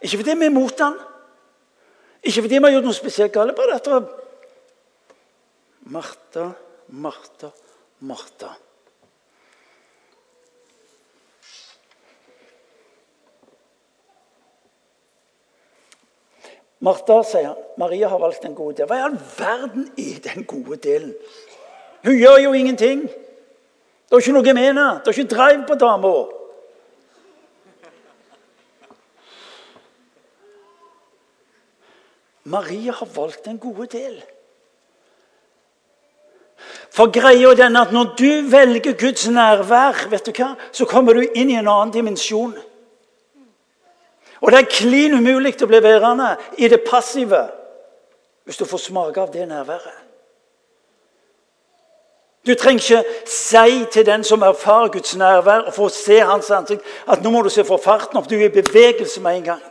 [0.00, 0.96] Ikke fordi vi er imot han.
[2.22, 3.56] Ikke fordi vi har gjort noe spesielt galt.
[3.58, 4.08] Bare dette det
[5.92, 6.46] Martha,
[6.88, 7.50] Martha,
[8.00, 8.54] Martha.
[16.80, 18.88] Martha, sier han, Maria har valgt den gode del.
[18.88, 21.12] Hva i all verden er den gode delen?
[22.04, 23.02] Hun gjør jo ingenting.
[23.04, 24.86] Det er ikke noe med henne.
[25.04, 26.12] Det er ikke drive på dama.
[32.50, 34.16] Maria har valgt den gode del.
[36.90, 41.22] For greia den at Når du velger Guds nærvær, vet du hva, så kommer du
[41.34, 42.56] inn i en annen dimensjon.
[44.40, 47.46] Og det er klin umulig å bli værende i det passive
[48.48, 49.98] hvis du får smake av det nærværet.
[52.46, 56.82] Du trenger ikke si til den som erfarer Guds nærvær, og får se hans ansikt,
[57.06, 58.30] at nå må du se for farten opp.
[58.30, 59.62] Du er i bevegelse med en gang.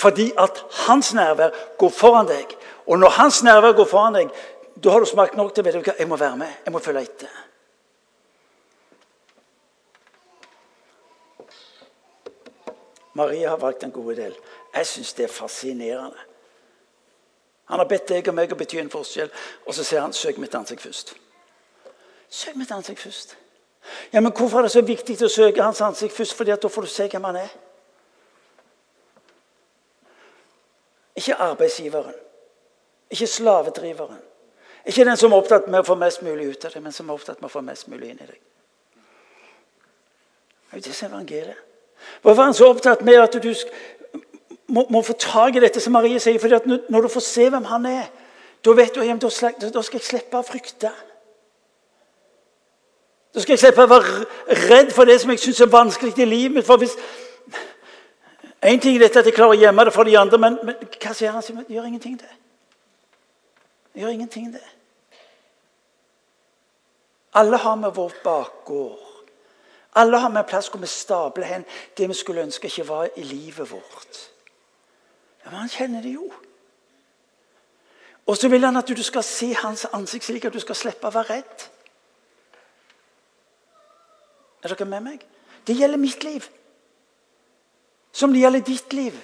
[0.00, 2.56] Fordi at hans nærvær går foran deg.
[2.86, 4.32] Og når hans nærvær går foran deg,
[4.84, 6.48] da har du smakt nok til at jeg må være med.
[6.64, 7.28] Jeg må følge etter.
[13.14, 14.36] Maria har valgt en gode del.
[14.74, 16.18] Jeg syns det er fascinerende.
[17.64, 19.30] Han har bedt deg og meg å bety en forskjell,
[19.66, 21.14] og så sier han 'søk mitt ansikt først'.
[22.28, 23.36] Søk mitt ansikt først.
[24.12, 26.34] Ja, Men hvorfor er det så viktig å søke hans ansikt først?
[26.34, 27.48] Fordi at da får du se hvem han er.
[31.16, 32.14] Ikke arbeidsgiveren.
[33.10, 34.22] Ikke slavedriveren.
[34.86, 37.10] Ikke den som er opptatt med å få mest mulig ut av det, men som
[37.10, 38.40] er opptatt med å få mest mulig inn i deg.
[40.70, 41.71] Det er jo det som evangeliet.
[42.22, 43.54] Hvorfor er han så opptatt med at du
[44.68, 46.40] må, må få tak i dette som Marie sier?
[46.40, 48.10] fordi Når du får se hvem han er,
[48.64, 50.92] da vet du at da skal jeg slippe å frykte.
[53.34, 54.24] Da skal jeg slippe å være
[54.68, 56.66] redd for det som jeg syns er vanskelig i livet mitt.
[56.66, 56.96] For hvis,
[58.62, 60.76] En ting er dette at jeg klarer å gjemme det for de andre, men, men
[61.02, 61.42] hva sier han?
[61.42, 62.28] Det gjør ingenting, det.
[63.90, 64.62] Det gjør ingenting, det.
[67.34, 69.11] Alle har vi vårt bakgård.
[69.94, 71.64] Alle har vi en plass hvor vi stabler hen
[71.96, 74.30] det vi skulle ønske ikke var i livet vårt.
[75.44, 76.32] Ja, Men han kjenner det jo.
[78.26, 81.06] Og så vil han at du skal se hans ansikt slik at du skal slippe
[81.06, 81.66] å være redd.
[84.62, 85.26] Er dere med meg?
[85.66, 86.46] Det gjelder mitt liv.
[88.12, 89.18] Som det gjelder ditt liv.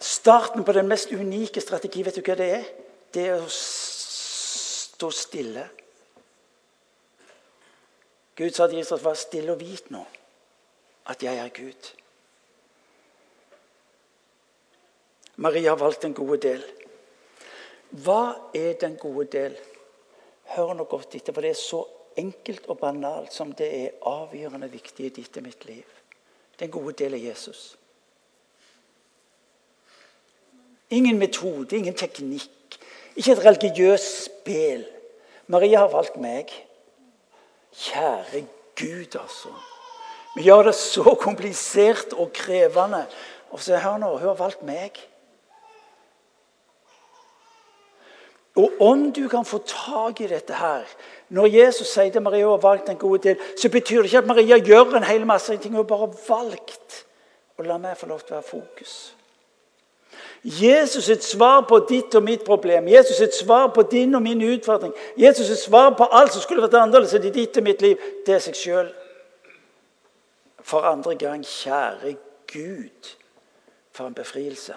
[0.00, 2.68] Starten på den mest unike strategi, vet du hva det er?
[3.14, 5.68] Det å stå stille.
[8.36, 10.04] Gud sa til Jesus, 'Vær stille og vit nå
[11.06, 11.94] at jeg er Gud'.
[15.36, 16.64] Maria har valgt den gode del.
[17.90, 19.56] Hva er den gode del?
[20.44, 21.84] Hør nå godt etter, for det er så
[22.18, 25.84] enkelt og banalt som det er avgjørende viktig i ditt og mitt liv.
[26.58, 27.76] Den gode del er Jesus.
[30.90, 32.50] Ingen metode, ingen teknikk,
[33.18, 34.86] ikke et religiøst spill.
[35.50, 36.52] Maria har valgt meg.
[37.74, 38.44] Kjære
[38.78, 39.52] Gud, altså.
[40.36, 43.06] Vi gjør det så komplisert og krevende.
[43.50, 45.00] Og se her nå, hun har valgt meg.
[48.58, 50.82] Og om du kan få tak i dette her
[51.28, 54.18] Når Jesus sier til Maria hun har valgt en god del, så betyr det ikke
[54.18, 55.74] at Maria gjør en hel masse ting.
[55.74, 57.04] Hun har bare valgt
[57.58, 58.94] å la meg få lov til å være fokus.
[60.44, 64.42] Jesus sitt svar på ditt og mitt problem, Jesus sitt svar på din og min
[64.42, 67.96] utfordring, Jesus sitt svar på alt som skulle vært annerledes i ditt og mitt liv,
[68.26, 68.92] det er seg sjøl.
[70.62, 72.14] For andre gang, kjære
[72.52, 73.14] Gud,
[73.92, 74.76] for en befrielse.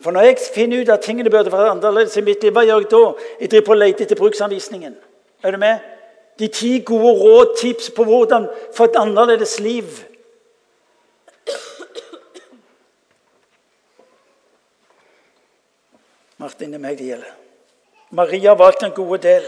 [0.00, 2.82] For når jeg finner ut at tingene burde vært annerledes i mitt liv, hva gjør
[2.82, 3.02] jeg da?
[3.40, 4.96] Jeg driver på å lete etter bruksanvisningen.
[5.44, 5.84] Er du med?
[6.38, 9.86] De ti gode råd, tips på hvordan få et annerledes liv.
[16.44, 17.36] Martin, det er meg det gjelder.
[18.14, 19.46] Maria har valgt en god del.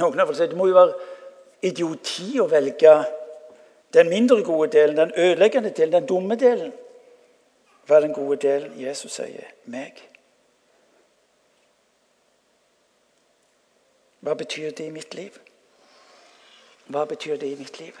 [0.00, 0.96] Noen har sagt det må jo være
[1.70, 2.94] idioti å velge
[3.94, 6.72] den mindre gode delen, den ødeleggende delen, den dumme delen.
[7.86, 8.74] Hva er den gode delen?
[8.78, 9.98] Jesus sier meg.
[14.20, 15.38] Hva betyr det i mitt liv?
[16.90, 17.94] Hva betyr det i mitt liv?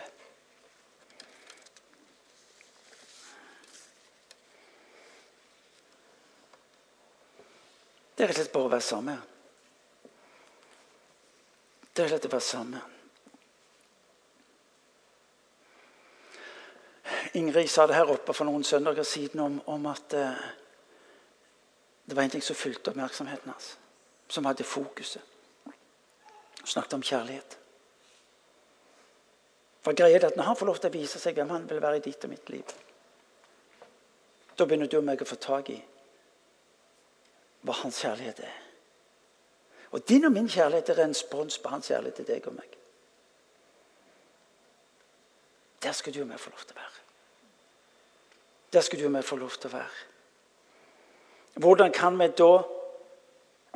[8.20, 9.20] Det er rett og slett bare å være sammen.
[11.88, 12.82] Det er rett og slett å være sammen.
[17.40, 20.42] Ingrid sa det her oppe for noen søndager siden om, om at eh,
[22.04, 23.70] det var en ting som fulgte oppmerksomheten hans,
[24.28, 25.24] som hadde fokuset.
[25.64, 27.56] Hun snakket om kjærlighet.
[29.80, 31.80] For greia er at Når han får lov til å vise seg hvem han vil
[31.80, 32.76] være i ditt og mitt liv,
[34.60, 35.80] da begynner du og meg å få tak i
[37.66, 38.58] hva hans kjærlighet er.
[39.90, 42.76] Og din og min kjærlighet er en respons på hans kjærlighet til deg og meg.
[45.82, 46.98] Der skal du og meg få lov til å være.
[48.72, 50.08] Der skal du og vi få lov til å være.
[51.60, 52.50] Hvordan kan vi da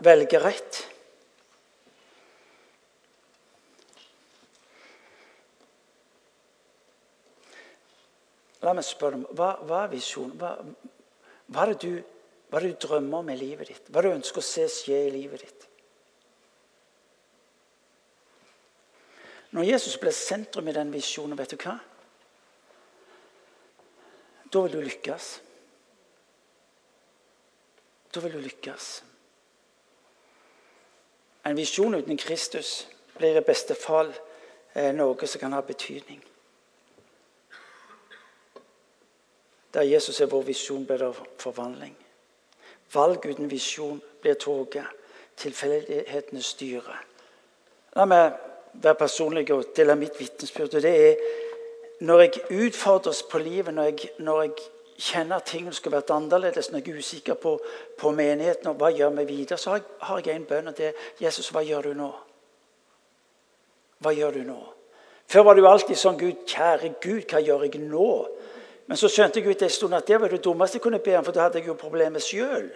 [0.04, 0.80] velge rett?
[8.64, 10.36] La meg spørre dem, hva, hva er visjonen?
[10.40, 10.54] Hva,
[11.52, 12.13] hva, er det du,
[12.54, 13.88] hva du drømmer i livet ditt?
[13.90, 15.64] Hva du ønsker å se skje i livet ditt?
[19.58, 21.74] Når Jesus ble sentrum i den visjonen, vet du hva?
[24.54, 25.32] Da vil du lykkes.
[28.14, 28.92] Da vil du lykkes.
[31.50, 32.84] En visjon uten Kristus
[33.18, 36.22] blir i beste fall eh, noe som kan ha betydning.
[39.74, 42.03] Der Jesus er vår visjon, blir det forvandling.
[42.94, 44.86] Valg uten visjon blir toget.
[45.36, 47.00] Tilfeldighetene styrer.
[47.96, 48.36] La meg
[48.82, 50.78] være personlig og dele mitt vitnesbyrd.
[50.82, 51.16] Det er
[52.00, 54.52] når jeg utfordres på livet, når jeg, når jeg
[54.98, 57.56] kjenner at ting skulle vært annerledes, når jeg er usikker på,
[57.98, 60.86] på menigheten og hva gjør vi videre, så har jeg, har en bønn, og det
[60.86, 62.10] er Jesus, hva gjør du nå?
[63.98, 64.58] Hva gjør du nå?
[65.26, 68.10] Før var det jo alltid sånn Gud, kjære Gud, hva gjør jeg nå?
[68.86, 71.16] Men så skjønte jeg ut en stund at det var det dummeste jeg kunne be
[71.18, 72.68] om, for da hadde jeg jo problemet sjøl.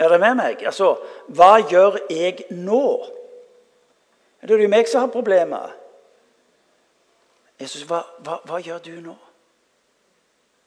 [0.00, 0.62] Er det med meg?
[0.64, 0.94] Altså,
[1.28, 2.84] hva gjør jeg nå?
[4.40, 5.74] Det er jo meg som har problemer.
[7.60, 9.16] Jesus, hva, hva, hva gjør du nå?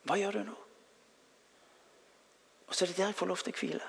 [0.05, 0.57] Hva gjør du nå?
[2.67, 3.87] Og så er det der jeg får lov til å hvile.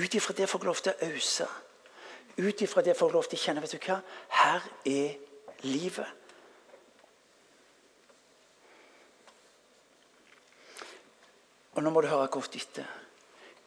[0.00, 1.48] Ut ifra det får lov til å ause.
[2.40, 3.98] Ut ifra det får lov til å kjenne vet du hva?
[4.40, 6.19] Her er livet.
[11.76, 12.86] Og nå må du høre godt etter.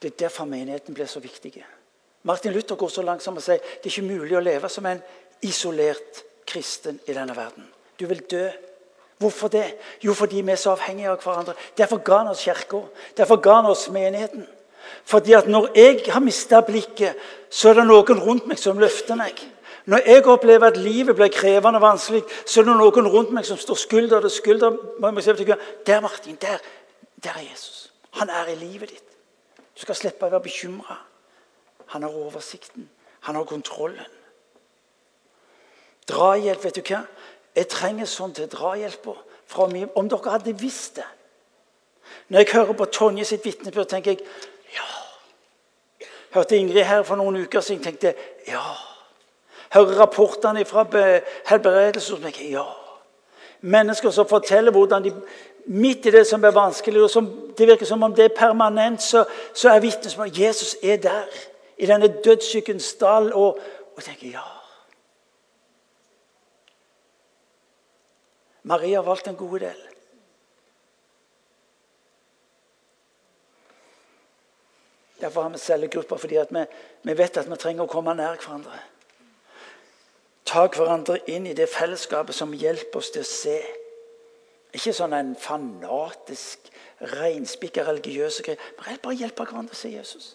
[0.00, 1.54] Det er derfor menigheten blir så viktig.
[2.24, 4.86] Martin Luther går så langt som å si det er ikke mulig å leve som
[4.88, 5.00] en
[5.44, 7.66] isolert kristen i denne verden.
[8.00, 8.48] Du vil dø.
[9.18, 9.66] Hvorfor det?
[10.02, 11.54] Jo, fordi vi er så avhengige av hverandre.
[11.78, 12.82] Derfor ga han oss kirka.
[13.16, 14.46] Derfor ga han oss menigheten.
[15.04, 17.16] Fordi at når jeg har mista blikket,
[17.50, 19.38] så er det noen rundt meg som løfter meg.
[19.86, 23.46] Når jeg opplever at livet blir krevende og vanskelig, så er det noen rundt meg
[23.48, 24.76] som står skulder til skulder.
[25.86, 26.38] Der, Martin.
[26.40, 26.58] Der,
[27.22, 27.93] der er Jesus.
[28.20, 29.10] Han er i livet ditt.
[29.74, 30.98] Du skal slippe å være bekymra.
[31.94, 32.88] Han har oversikten.
[33.26, 34.10] Han har kontrollen.
[36.08, 37.04] Drahjelp, vet du hva?
[37.54, 39.14] Jeg trenger sånn til drahjelpa.
[39.54, 41.06] Om dere hadde visst det.
[42.28, 44.24] Når jeg hører på Tonje sitt vitnesbyrd, tenker jeg
[44.74, 44.88] ja.
[46.34, 48.14] Hørte Ingrid her for noen uker siden, tenkte
[48.48, 48.62] ja.
[49.74, 50.84] Hører rapportene fra
[51.48, 52.66] helbredelse, tenker jeg ja.
[53.64, 55.14] Mennesker som forteller hvordan de
[55.64, 59.02] midt i det som er vanskelig, og som det virker som om det er permanent,
[59.02, 61.24] så, så er vitnesbyrdet Jesus er der.
[61.78, 63.32] I denne dødssykens dal.
[63.34, 63.58] Og,
[63.96, 64.44] og tenker ja.
[68.62, 69.80] Maria har valgt en god del.
[75.20, 76.64] Derfor har vi cellegrupper, fordi vi,
[77.02, 78.80] vi, vet at vi trenger å komme nær hverandre.
[80.44, 83.56] Ta hverandre inn i det fellesskapet som hjelper oss til å se
[84.74, 86.70] ikke sånn en fanatisk,
[87.14, 88.72] reinspikka religiøse greie.
[88.78, 90.32] Men bare hjelpe hverandre se Jesus.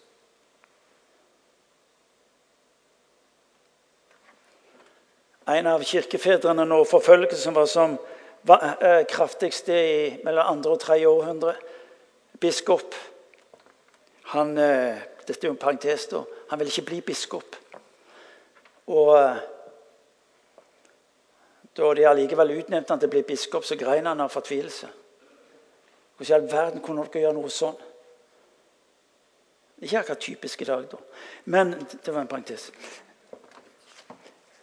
[5.50, 9.78] En av kirkefedrene når forfølgelsen var som eh, kraftigste
[10.24, 11.56] mellom andre og tredje århundre,
[12.40, 12.94] biskop
[14.30, 16.22] han, eh, Dette er jo en parentes, da.
[16.50, 17.56] Han ville ikke bli biskop.
[18.90, 19.40] Og eh,
[21.80, 24.88] da de allikevel utnevnte han til å bli biskop, så grein han av fortvilelse.
[26.16, 27.78] Hvordan i all verden kunne dere gjøre noe sånn?
[29.80, 30.98] Ikke akkurat typisk i dag, da.
[31.44, 32.68] Men det var en parentes.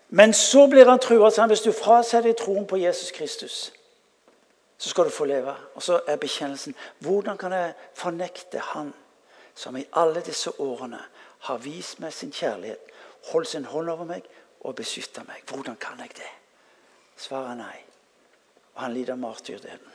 [0.07, 3.57] Men så blir han trua sånn hvis du fraser deg troen på Jesus Kristus,
[4.77, 5.55] så skal du få leve.
[5.75, 8.93] Og så er bekjennelsen hvordan kan jeg fornekte Han
[9.57, 11.01] som i alle disse årene
[11.49, 12.91] har vist meg sin kjærlighet,
[13.31, 14.27] holdt sin hånd over meg
[14.61, 15.41] og beskytta meg?
[15.49, 16.29] Hvordan kan jeg det?
[17.17, 17.77] Svaret er nei.
[18.75, 19.93] Og han lider martyrdøden.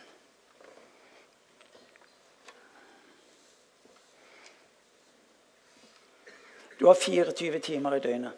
[6.78, 8.32] Du har 24 timer i døgnet.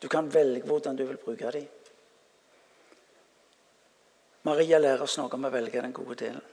[0.00, 1.66] Du kan velge hvordan du vil bruke dem.
[4.48, 6.46] Maria lærer oss noe om å velge den gode delen.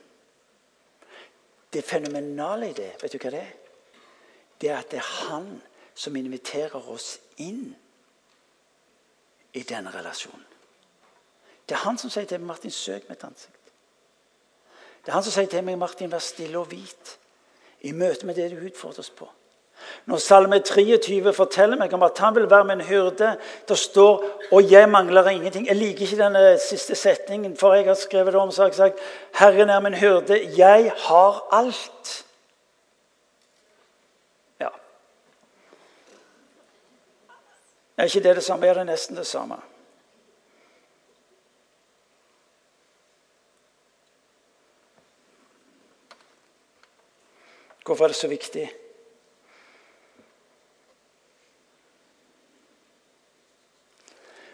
[1.72, 3.56] Det fenomenale i det, vet du hva det er?
[4.60, 5.48] Det er at det er han
[5.94, 7.72] som inviterer oss inn
[9.56, 10.57] i denne relasjonen.
[11.68, 13.72] Det er han som sier til meg, Martin, søk mitt ansikt.
[15.04, 17.18] Det er han som sier til meg, Martin, vær stille og hvit
[17.80, 19.28] i møte med det du utfordres på.
[20.06, 23.36] Når Salme 23 forteller meg om at han vil være min hyrde
[23.68, 25.66] Det står 'og jeg mangler ingenting'.
[25.66, 28.74] Jeg liker ikke denne siste setningen, for jeg har skrevet det om så har jeg
[28.74, 28.98] sagt
[29.34, 32.24] 'Herren er min hyrde, jeg har alt'.
[34.60, 34.68] Ja.
[37.96, 38.66] Er ikke det det samme?
[38.66, 39.56] Er det nesten det samme?
[47.88, 48.74] Hvorfor er det så viktig?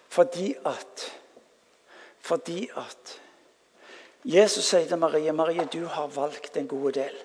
[0.08, 1.20] Fordi at
[2.20, 3.20] Fordi at
[4.24, 7.16] Jesus sier til Marie Marie, du har valgt en god del.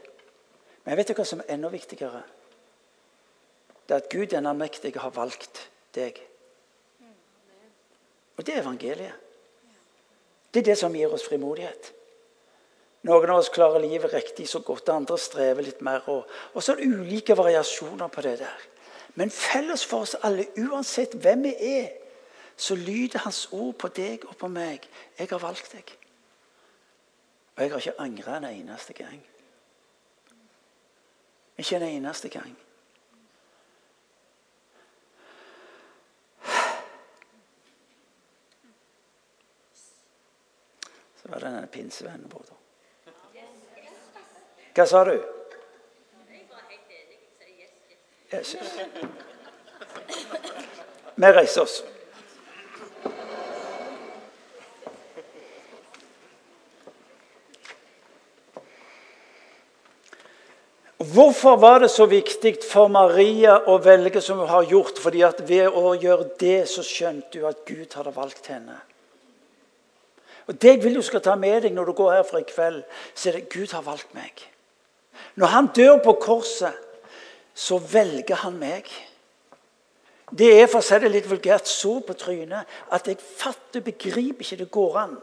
[0.84, 2.24] Men vet hva som er enda viktigere.
[3.88, 6.18] Det er at Gud den allmektige har valgt deg.
[8.38, 9.14] Og det er evangeliet.
[10.54, 11.94] Det er det som gir oss frimodighet.
[13.08, 16.04] Noen av oss klarer livet riktig så godt, andre strever litt mer.
[16.12, 18.68] Og, og så er det ulike variasjoner på det der.
[19.16, 21.90] Men felles for oss alle, uansett hvem vi er,
[22.60, 24.84] så lyder Hans ord på deg og på meg.
[25.20, 25.96] Jeg har valgt deg.
[27.56, 29.22] Og jeg har ikke angra en eneste gang.
[31.58, 32.56] Ikke en eneste gang.
[41.16, 42.59] Så var det denne pinsevennen vår, da.
[44.80, 45.16] Hva sa du?
[48.32, 48.68] Jesus.
[51.16, 51.82] Vi reiser oss.
[60.98, 65.02] Hvorfor var det så viktig for Maria å velge som hun har gjort?
[65.04, 68.78] Fordi at Ved å gjøre det så skjønte hun at Gud hadde valgt henne.
[70.48, 72.80] Og Det jeg vil du skal ta med deg når du går herfra i kveld,
[73.12, 74.48] så er det Gud har valgt meg.
[75.40, 76.76] Når han dør på korset,
[77.56, 78.90] så velger han meg.
[80.36, 84.46] Det er for å si det litt vulgært så på trynet at jeg fatter, begriper
[84.46, 85.16] ikke det går an.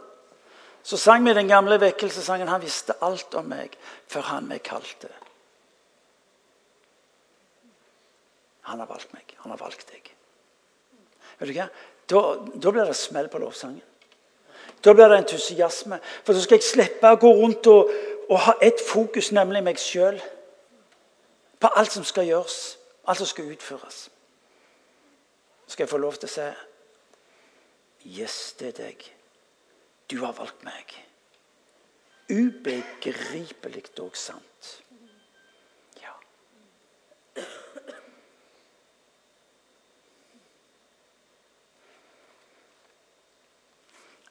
[0.83, 5.11] Så sang vi den gamle vekkelsessangen 'Han visste alt om meg før han meg kalte'.
[8.61, 9.35] Han har valgt meg.
[9.37, 10.11] Han har valgt deg.
[11.39, 11.69] Vet du hva?
[12.09, 12.21] Da,
[12.55, 13.83] da blir det smell på lovsangen.
[14.83, 15.99] Da blir det entusiasme.
[16.23, 17.91] For da skal jeg slippe å gå rundt og,
[18.29, 20.19] og ha ett fokus, nemlig meg sjøl.
[21.59, 24.09] På alt som skal gjøres, alt som skal utføres.
[25.67, 26.49] Skal jeg få lov til å si
[28.07, 29.01] Yes, det er deg.
[30.07, 30.93] Du har valgt meg.
[32.29, 34.83] Ubegripelig og sant.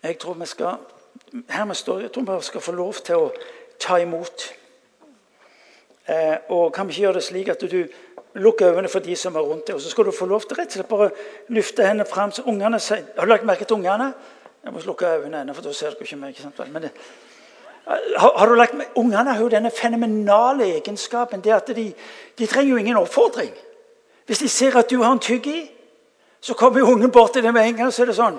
[0.07, 0.77] Jeg tror vi skal
[1.49, 3.31] her vi står, jeg tror vi skal få lov til å
[3.81, 4.53] ta imot.
[6.09, 7.87] Eh, og Kan vi ikke gjøre det slik at du
[8.35, 10.57] lukker øynene for de som er rundt deg, og så skal du få lov til
[10.57, 11.11] rett og slett bare
[11.49, 12.33] lufte hendene fram.
[12.33, 14.13] Så ungene Har du lagt merke til ungene?
[14.65, 16.29] Jeg må lukke øynene ennå, for da ser dere ikke meg.
[16.29, 16.73] ikke sant?
[16.73, 16.91] Men det,
[18.17, 21.93] har, har, du lagt Ungene har jo denne fenomenale egenskapen det at de,
[22.39, 23.55] de trenger jo ingen oppfordring.
[24.27, 25.71] Hvis de ser at du har en tygg i,
[26.41, 28.39] så kommer jo ungen bort til deg med en gang, og så er det sånn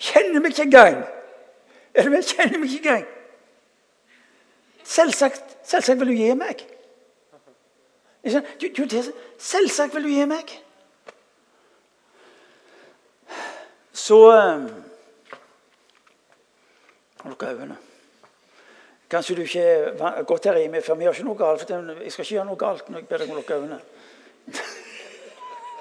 [0.00, 1.02] Kjenner meg ikke engang.
[1.94, 2.22] Er du med?
[2.22, 3.08] Kjenner meg ikke engang.
[4.90, 6.64] Selvsagt, selvsagt vil du gi meg.
[8.60, 9.02] Du, du,
[9.38, 10.54] selvsagt vil du gi meg.
[13.92, 14.66] Så um,
[17.24, 17.76] Lukk øynene.
[19.10, 20.94] Kanskje du ikke har gått her hjemme før.
[20.94, 21.60] Vi gjør ikke noe galt.
[21.60, 23.80] for Jeg skal ikke gjøre noe galt når jeg ber deg om å lukke øynene.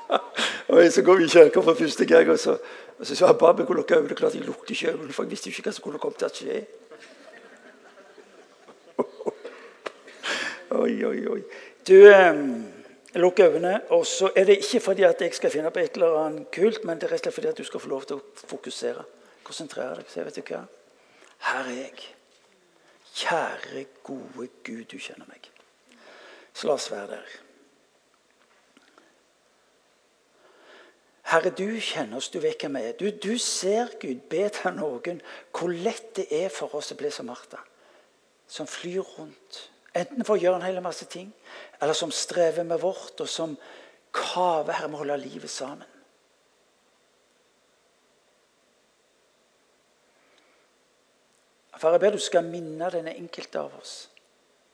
[0.74, 2.58] og så går vi i kirka for første gang, og så
[3.00, 4.16] og så sa jeg bare kunne lukke øynene.
[4.16, 6.34] Klart jeg lukket ikke øynene, for jeg visste ikke hva som kunne komme til å
[6.36, 6.60] skje.
[10.80, 11.40] Oi, oi, oi.
[11.88, 12.36] Du, eh,
[13.16, 13.82] lukk øynene.
[13.96, 16.84] Og så er det ikke fordi at jeg skal finne på et eller annet kult,
[16.86, 19.04] men det er rett og slett fordi at du skal få lov til å fokusere.
[19.48, 20.12] Konsentrere deg.
[20.12, 20.66] Så vet du hva?
[21.50, 21.98] Her er jeg.
[23.16, 25.50] Kjære, gode Gud, du kjenner meg.
[26.54, 27.40] Så la oss være der.
[31.30, 32.96] Herre, du kjenner oss, du vet hvem vi er.
[32.98, 35.20] Du, du ser, Gud, bedre enn noen
[35.54, 37.62] hvor lett det er for oss å bli som Martha.
[38.50, 39.60] Som flyr rundt.
[39.94, 41.30] Enten for å gjøre en hel masse ting,
[41.82, 43.54] eller som strever med vårt, og som
[44.16, 45.88] kaver her med å holde livet sammen.
[51.80, 53.94] Far, jeg ber du skal minne denne enkelte av oss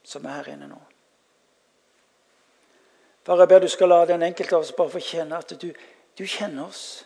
[0.06, 0.80] som er her inne nå.
[3.28, 5.68] Far, jeg ber du skal la den enkelte av oss bare få kjenne at du
[6.18, 7.06] du kjenner oss.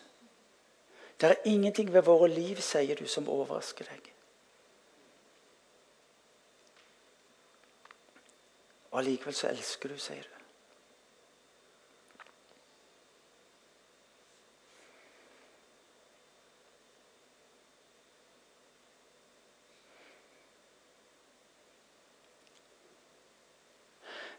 [1.19, 4.11] Det er ingenting ved våre liv, sier du, som overrasker deg.
[8.91, 10.35] Og allikevel så elsker du, sier du.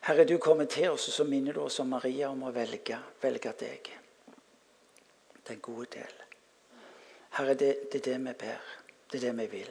[0.01, 2.97] Herre, du kommer til oss, og så minner du oss om Maria om å velge,
[3.21, 3.91] velge deg.
[5.51, 6.18] Den gode del.
[7.34, 8.74] Herre, det, det er det vi ber.
[9.11, 9.70] Det er det vi vil.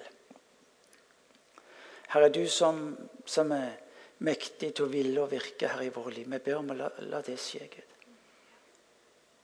[2.10, 3.78] Herre, du som, som er
[4.28, 6.28] mektig til å ville og virke her i våre liv.
[6.28, 7.96] Vi ber om å la, la det skje, Gud.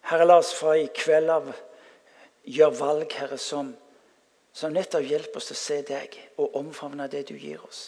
[0.10, 1.50] Herre, la oss fra i kveld av
[2.46, 3.72] gjøre valg, Herre, som,
[4.54, 7.88] som nettopp hjelper oss til å se deg og omfavne det du gir oss.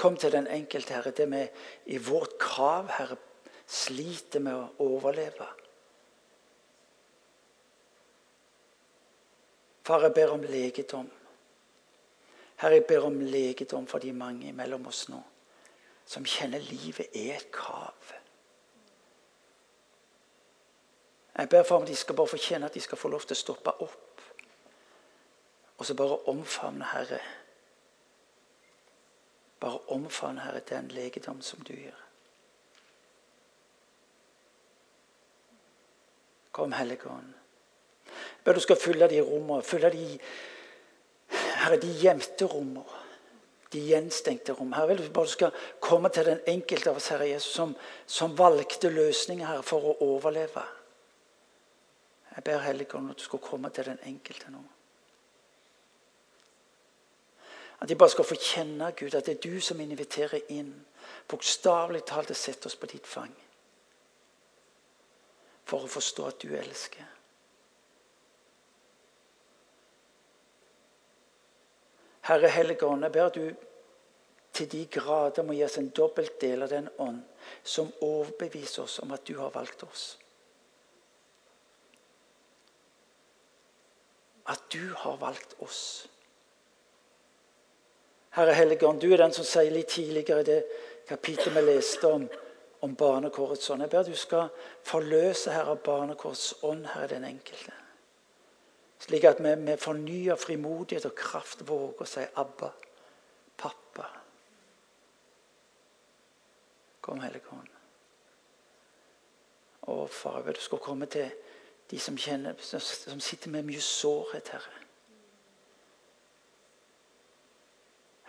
[0.00, 1.46] Kom til den enkelte, Herre, det vi
[1.94, 3.18] i vårt krav, Herre,
[3.70, 5.46] sliter med å overleve.
[9.86, 11.08] Far, jeg ber om legedom.
[12.60, 15.20] Herre, jeg ber om legedom for de mange mellom oss nå
[16.10, 18.08] som kjenner livet er et krav.
[21.36, 23.38] Jeg ber for om de skal bare få at de skal få lov til å
[23.38, 24.24] stoppe opp.
[25.78, 27.20] Og så bare omfavne Herre
[29.60, 32.09] bare omfavne, Herre, den legedom som du gjør.
[36.60, 37.32] Kom, Hellige Ånd.
[38.44, 40.18] Ber du skal fylle de rommene, fylle de,
[41.32, 42.98] Herre, de gjemte rommene.
[43.72, 44.76] De gjenstengte rommene.
[44.76, 47.72] Herre, vil du bare skal komme til den enkelte av oss, Herre Jesus, som,
[48.04, 50.66] som valgte løsninger her for å overleve.
[52.36, 54.60] Jeg ber Hellige Ånd at du skal komme til den enkelte nå.
[57.80, 60.74] At de bare skal få kjenne Gud, at det er du som inviterer inn.
[61.24, 63.32] Bokstavelig talt setter sette oss på ditt fang.
[65.70, 67.06] For å forstå at du elsker.
[72.30, 73.44] Herre Hellige Ånd, jeg ber du
[74.54, 77.22] til de grader må gi oss en dobbelt del av den ånd
[77.62, 80.04] som overbeviser oss om at du har valgt oss.
[84.50, 85.82] At du har valgt oss.
[88.34, 90.60] Herre Helligånd, du er den som sier litt tidligere i det
[91.08, 92.26] kapittelet vi leste om,
[92.80, 93.82] om barnekårets ånd.
[93.82, 94.48] Jeg ber du skal
[94.86, 97.72] forløse Herre barnekårets ånd, Herre den enkelte.
[99.00, 102.72] Slik at vi med fornya frimodighet og kraft våger å si 'Abba,
[103.56, 104.08] pappa'.
[107.00, 107.68] Kom, Hellige Ånd.
[109.88, 111.30] Å, far, du skal komme til
[111.90, 114.84] de som, kjenner, som sitter med mye sårhet, Herre.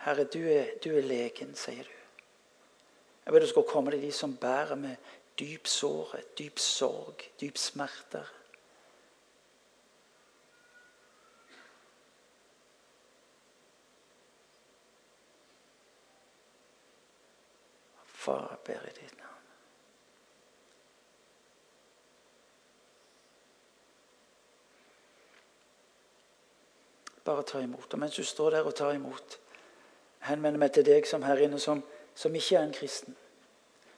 [0.02, 2.01] Herre, du er, du er legen, sier du.
[3.24, 4.96] Jeg ber du skal komme til de som bærer med
[5.38, 8.32] dyp sårhet, dyp sorg, dyp smerter.
[18.06, 19.28] Far, jeg ber i ditt navn.
[27.24, 27.92] Bare ta imot.
[27.92, 29.38] Og mens du står der og tar imot
[30.22, 31.82] henvender meg til deg som her inne, som,
[32.14, 33.16] som ikke er en kristen.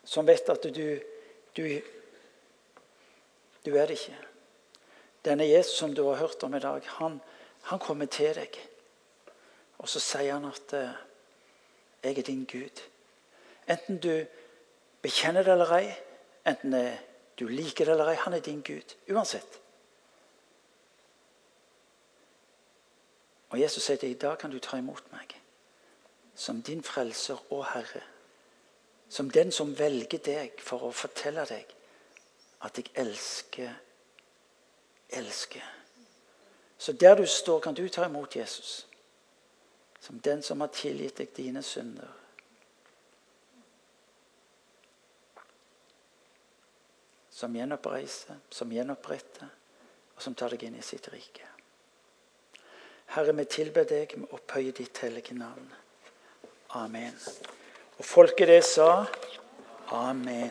[0.04, 0.98] Som vet at du,
[1.56, 1.80] du,
[3.66, 4.18] du er det ikke.
[5.24, 7.20] Denne Jesus som du har hørt om i dag, han,
[7.62, 8.58] han kommer til deg.
[9.78, 10.94] Og så sier han at eh,
[12.04, 12.82] 'Jeg er din Gud'.
[13.68, 14.26] Enten du
[15.02, 15.94] bekjenner det eller ei,
[16.46, 16.98] enten
[17.38, 18.94] du liker det eller ei, han er din Gud.
[19.08, 19.60] Uansett.
[23.48, 25.43] Og Jesus sier til i dag kan du ta imot meg
[26.34, 28.02] som din frelser og Herre.
[29.08, 31.70] Som den som velger deg for å fortelle deg
[32.64, 33.74] at jeg elsker,
[35.08, 35.64] elsker.
[36.78, 38.86] Så der du står, kan du ta imot Jesus.
[40.00, 42.10] Som den som har tilgitt deg dine synder.
[47.30, 49.48] Som gjenoppreiser, som gjenoppretter,
[50.16, 51.48] og som tar deg inn i sitt rike.
[53.14, 55.72] Herre, vi tilber deg, vi opphøyer ditt hellige navn.
[56.74, 57.14] Amen.
[57.98, 59.04] Og folket det sa
[59.94, 60.50] Amen.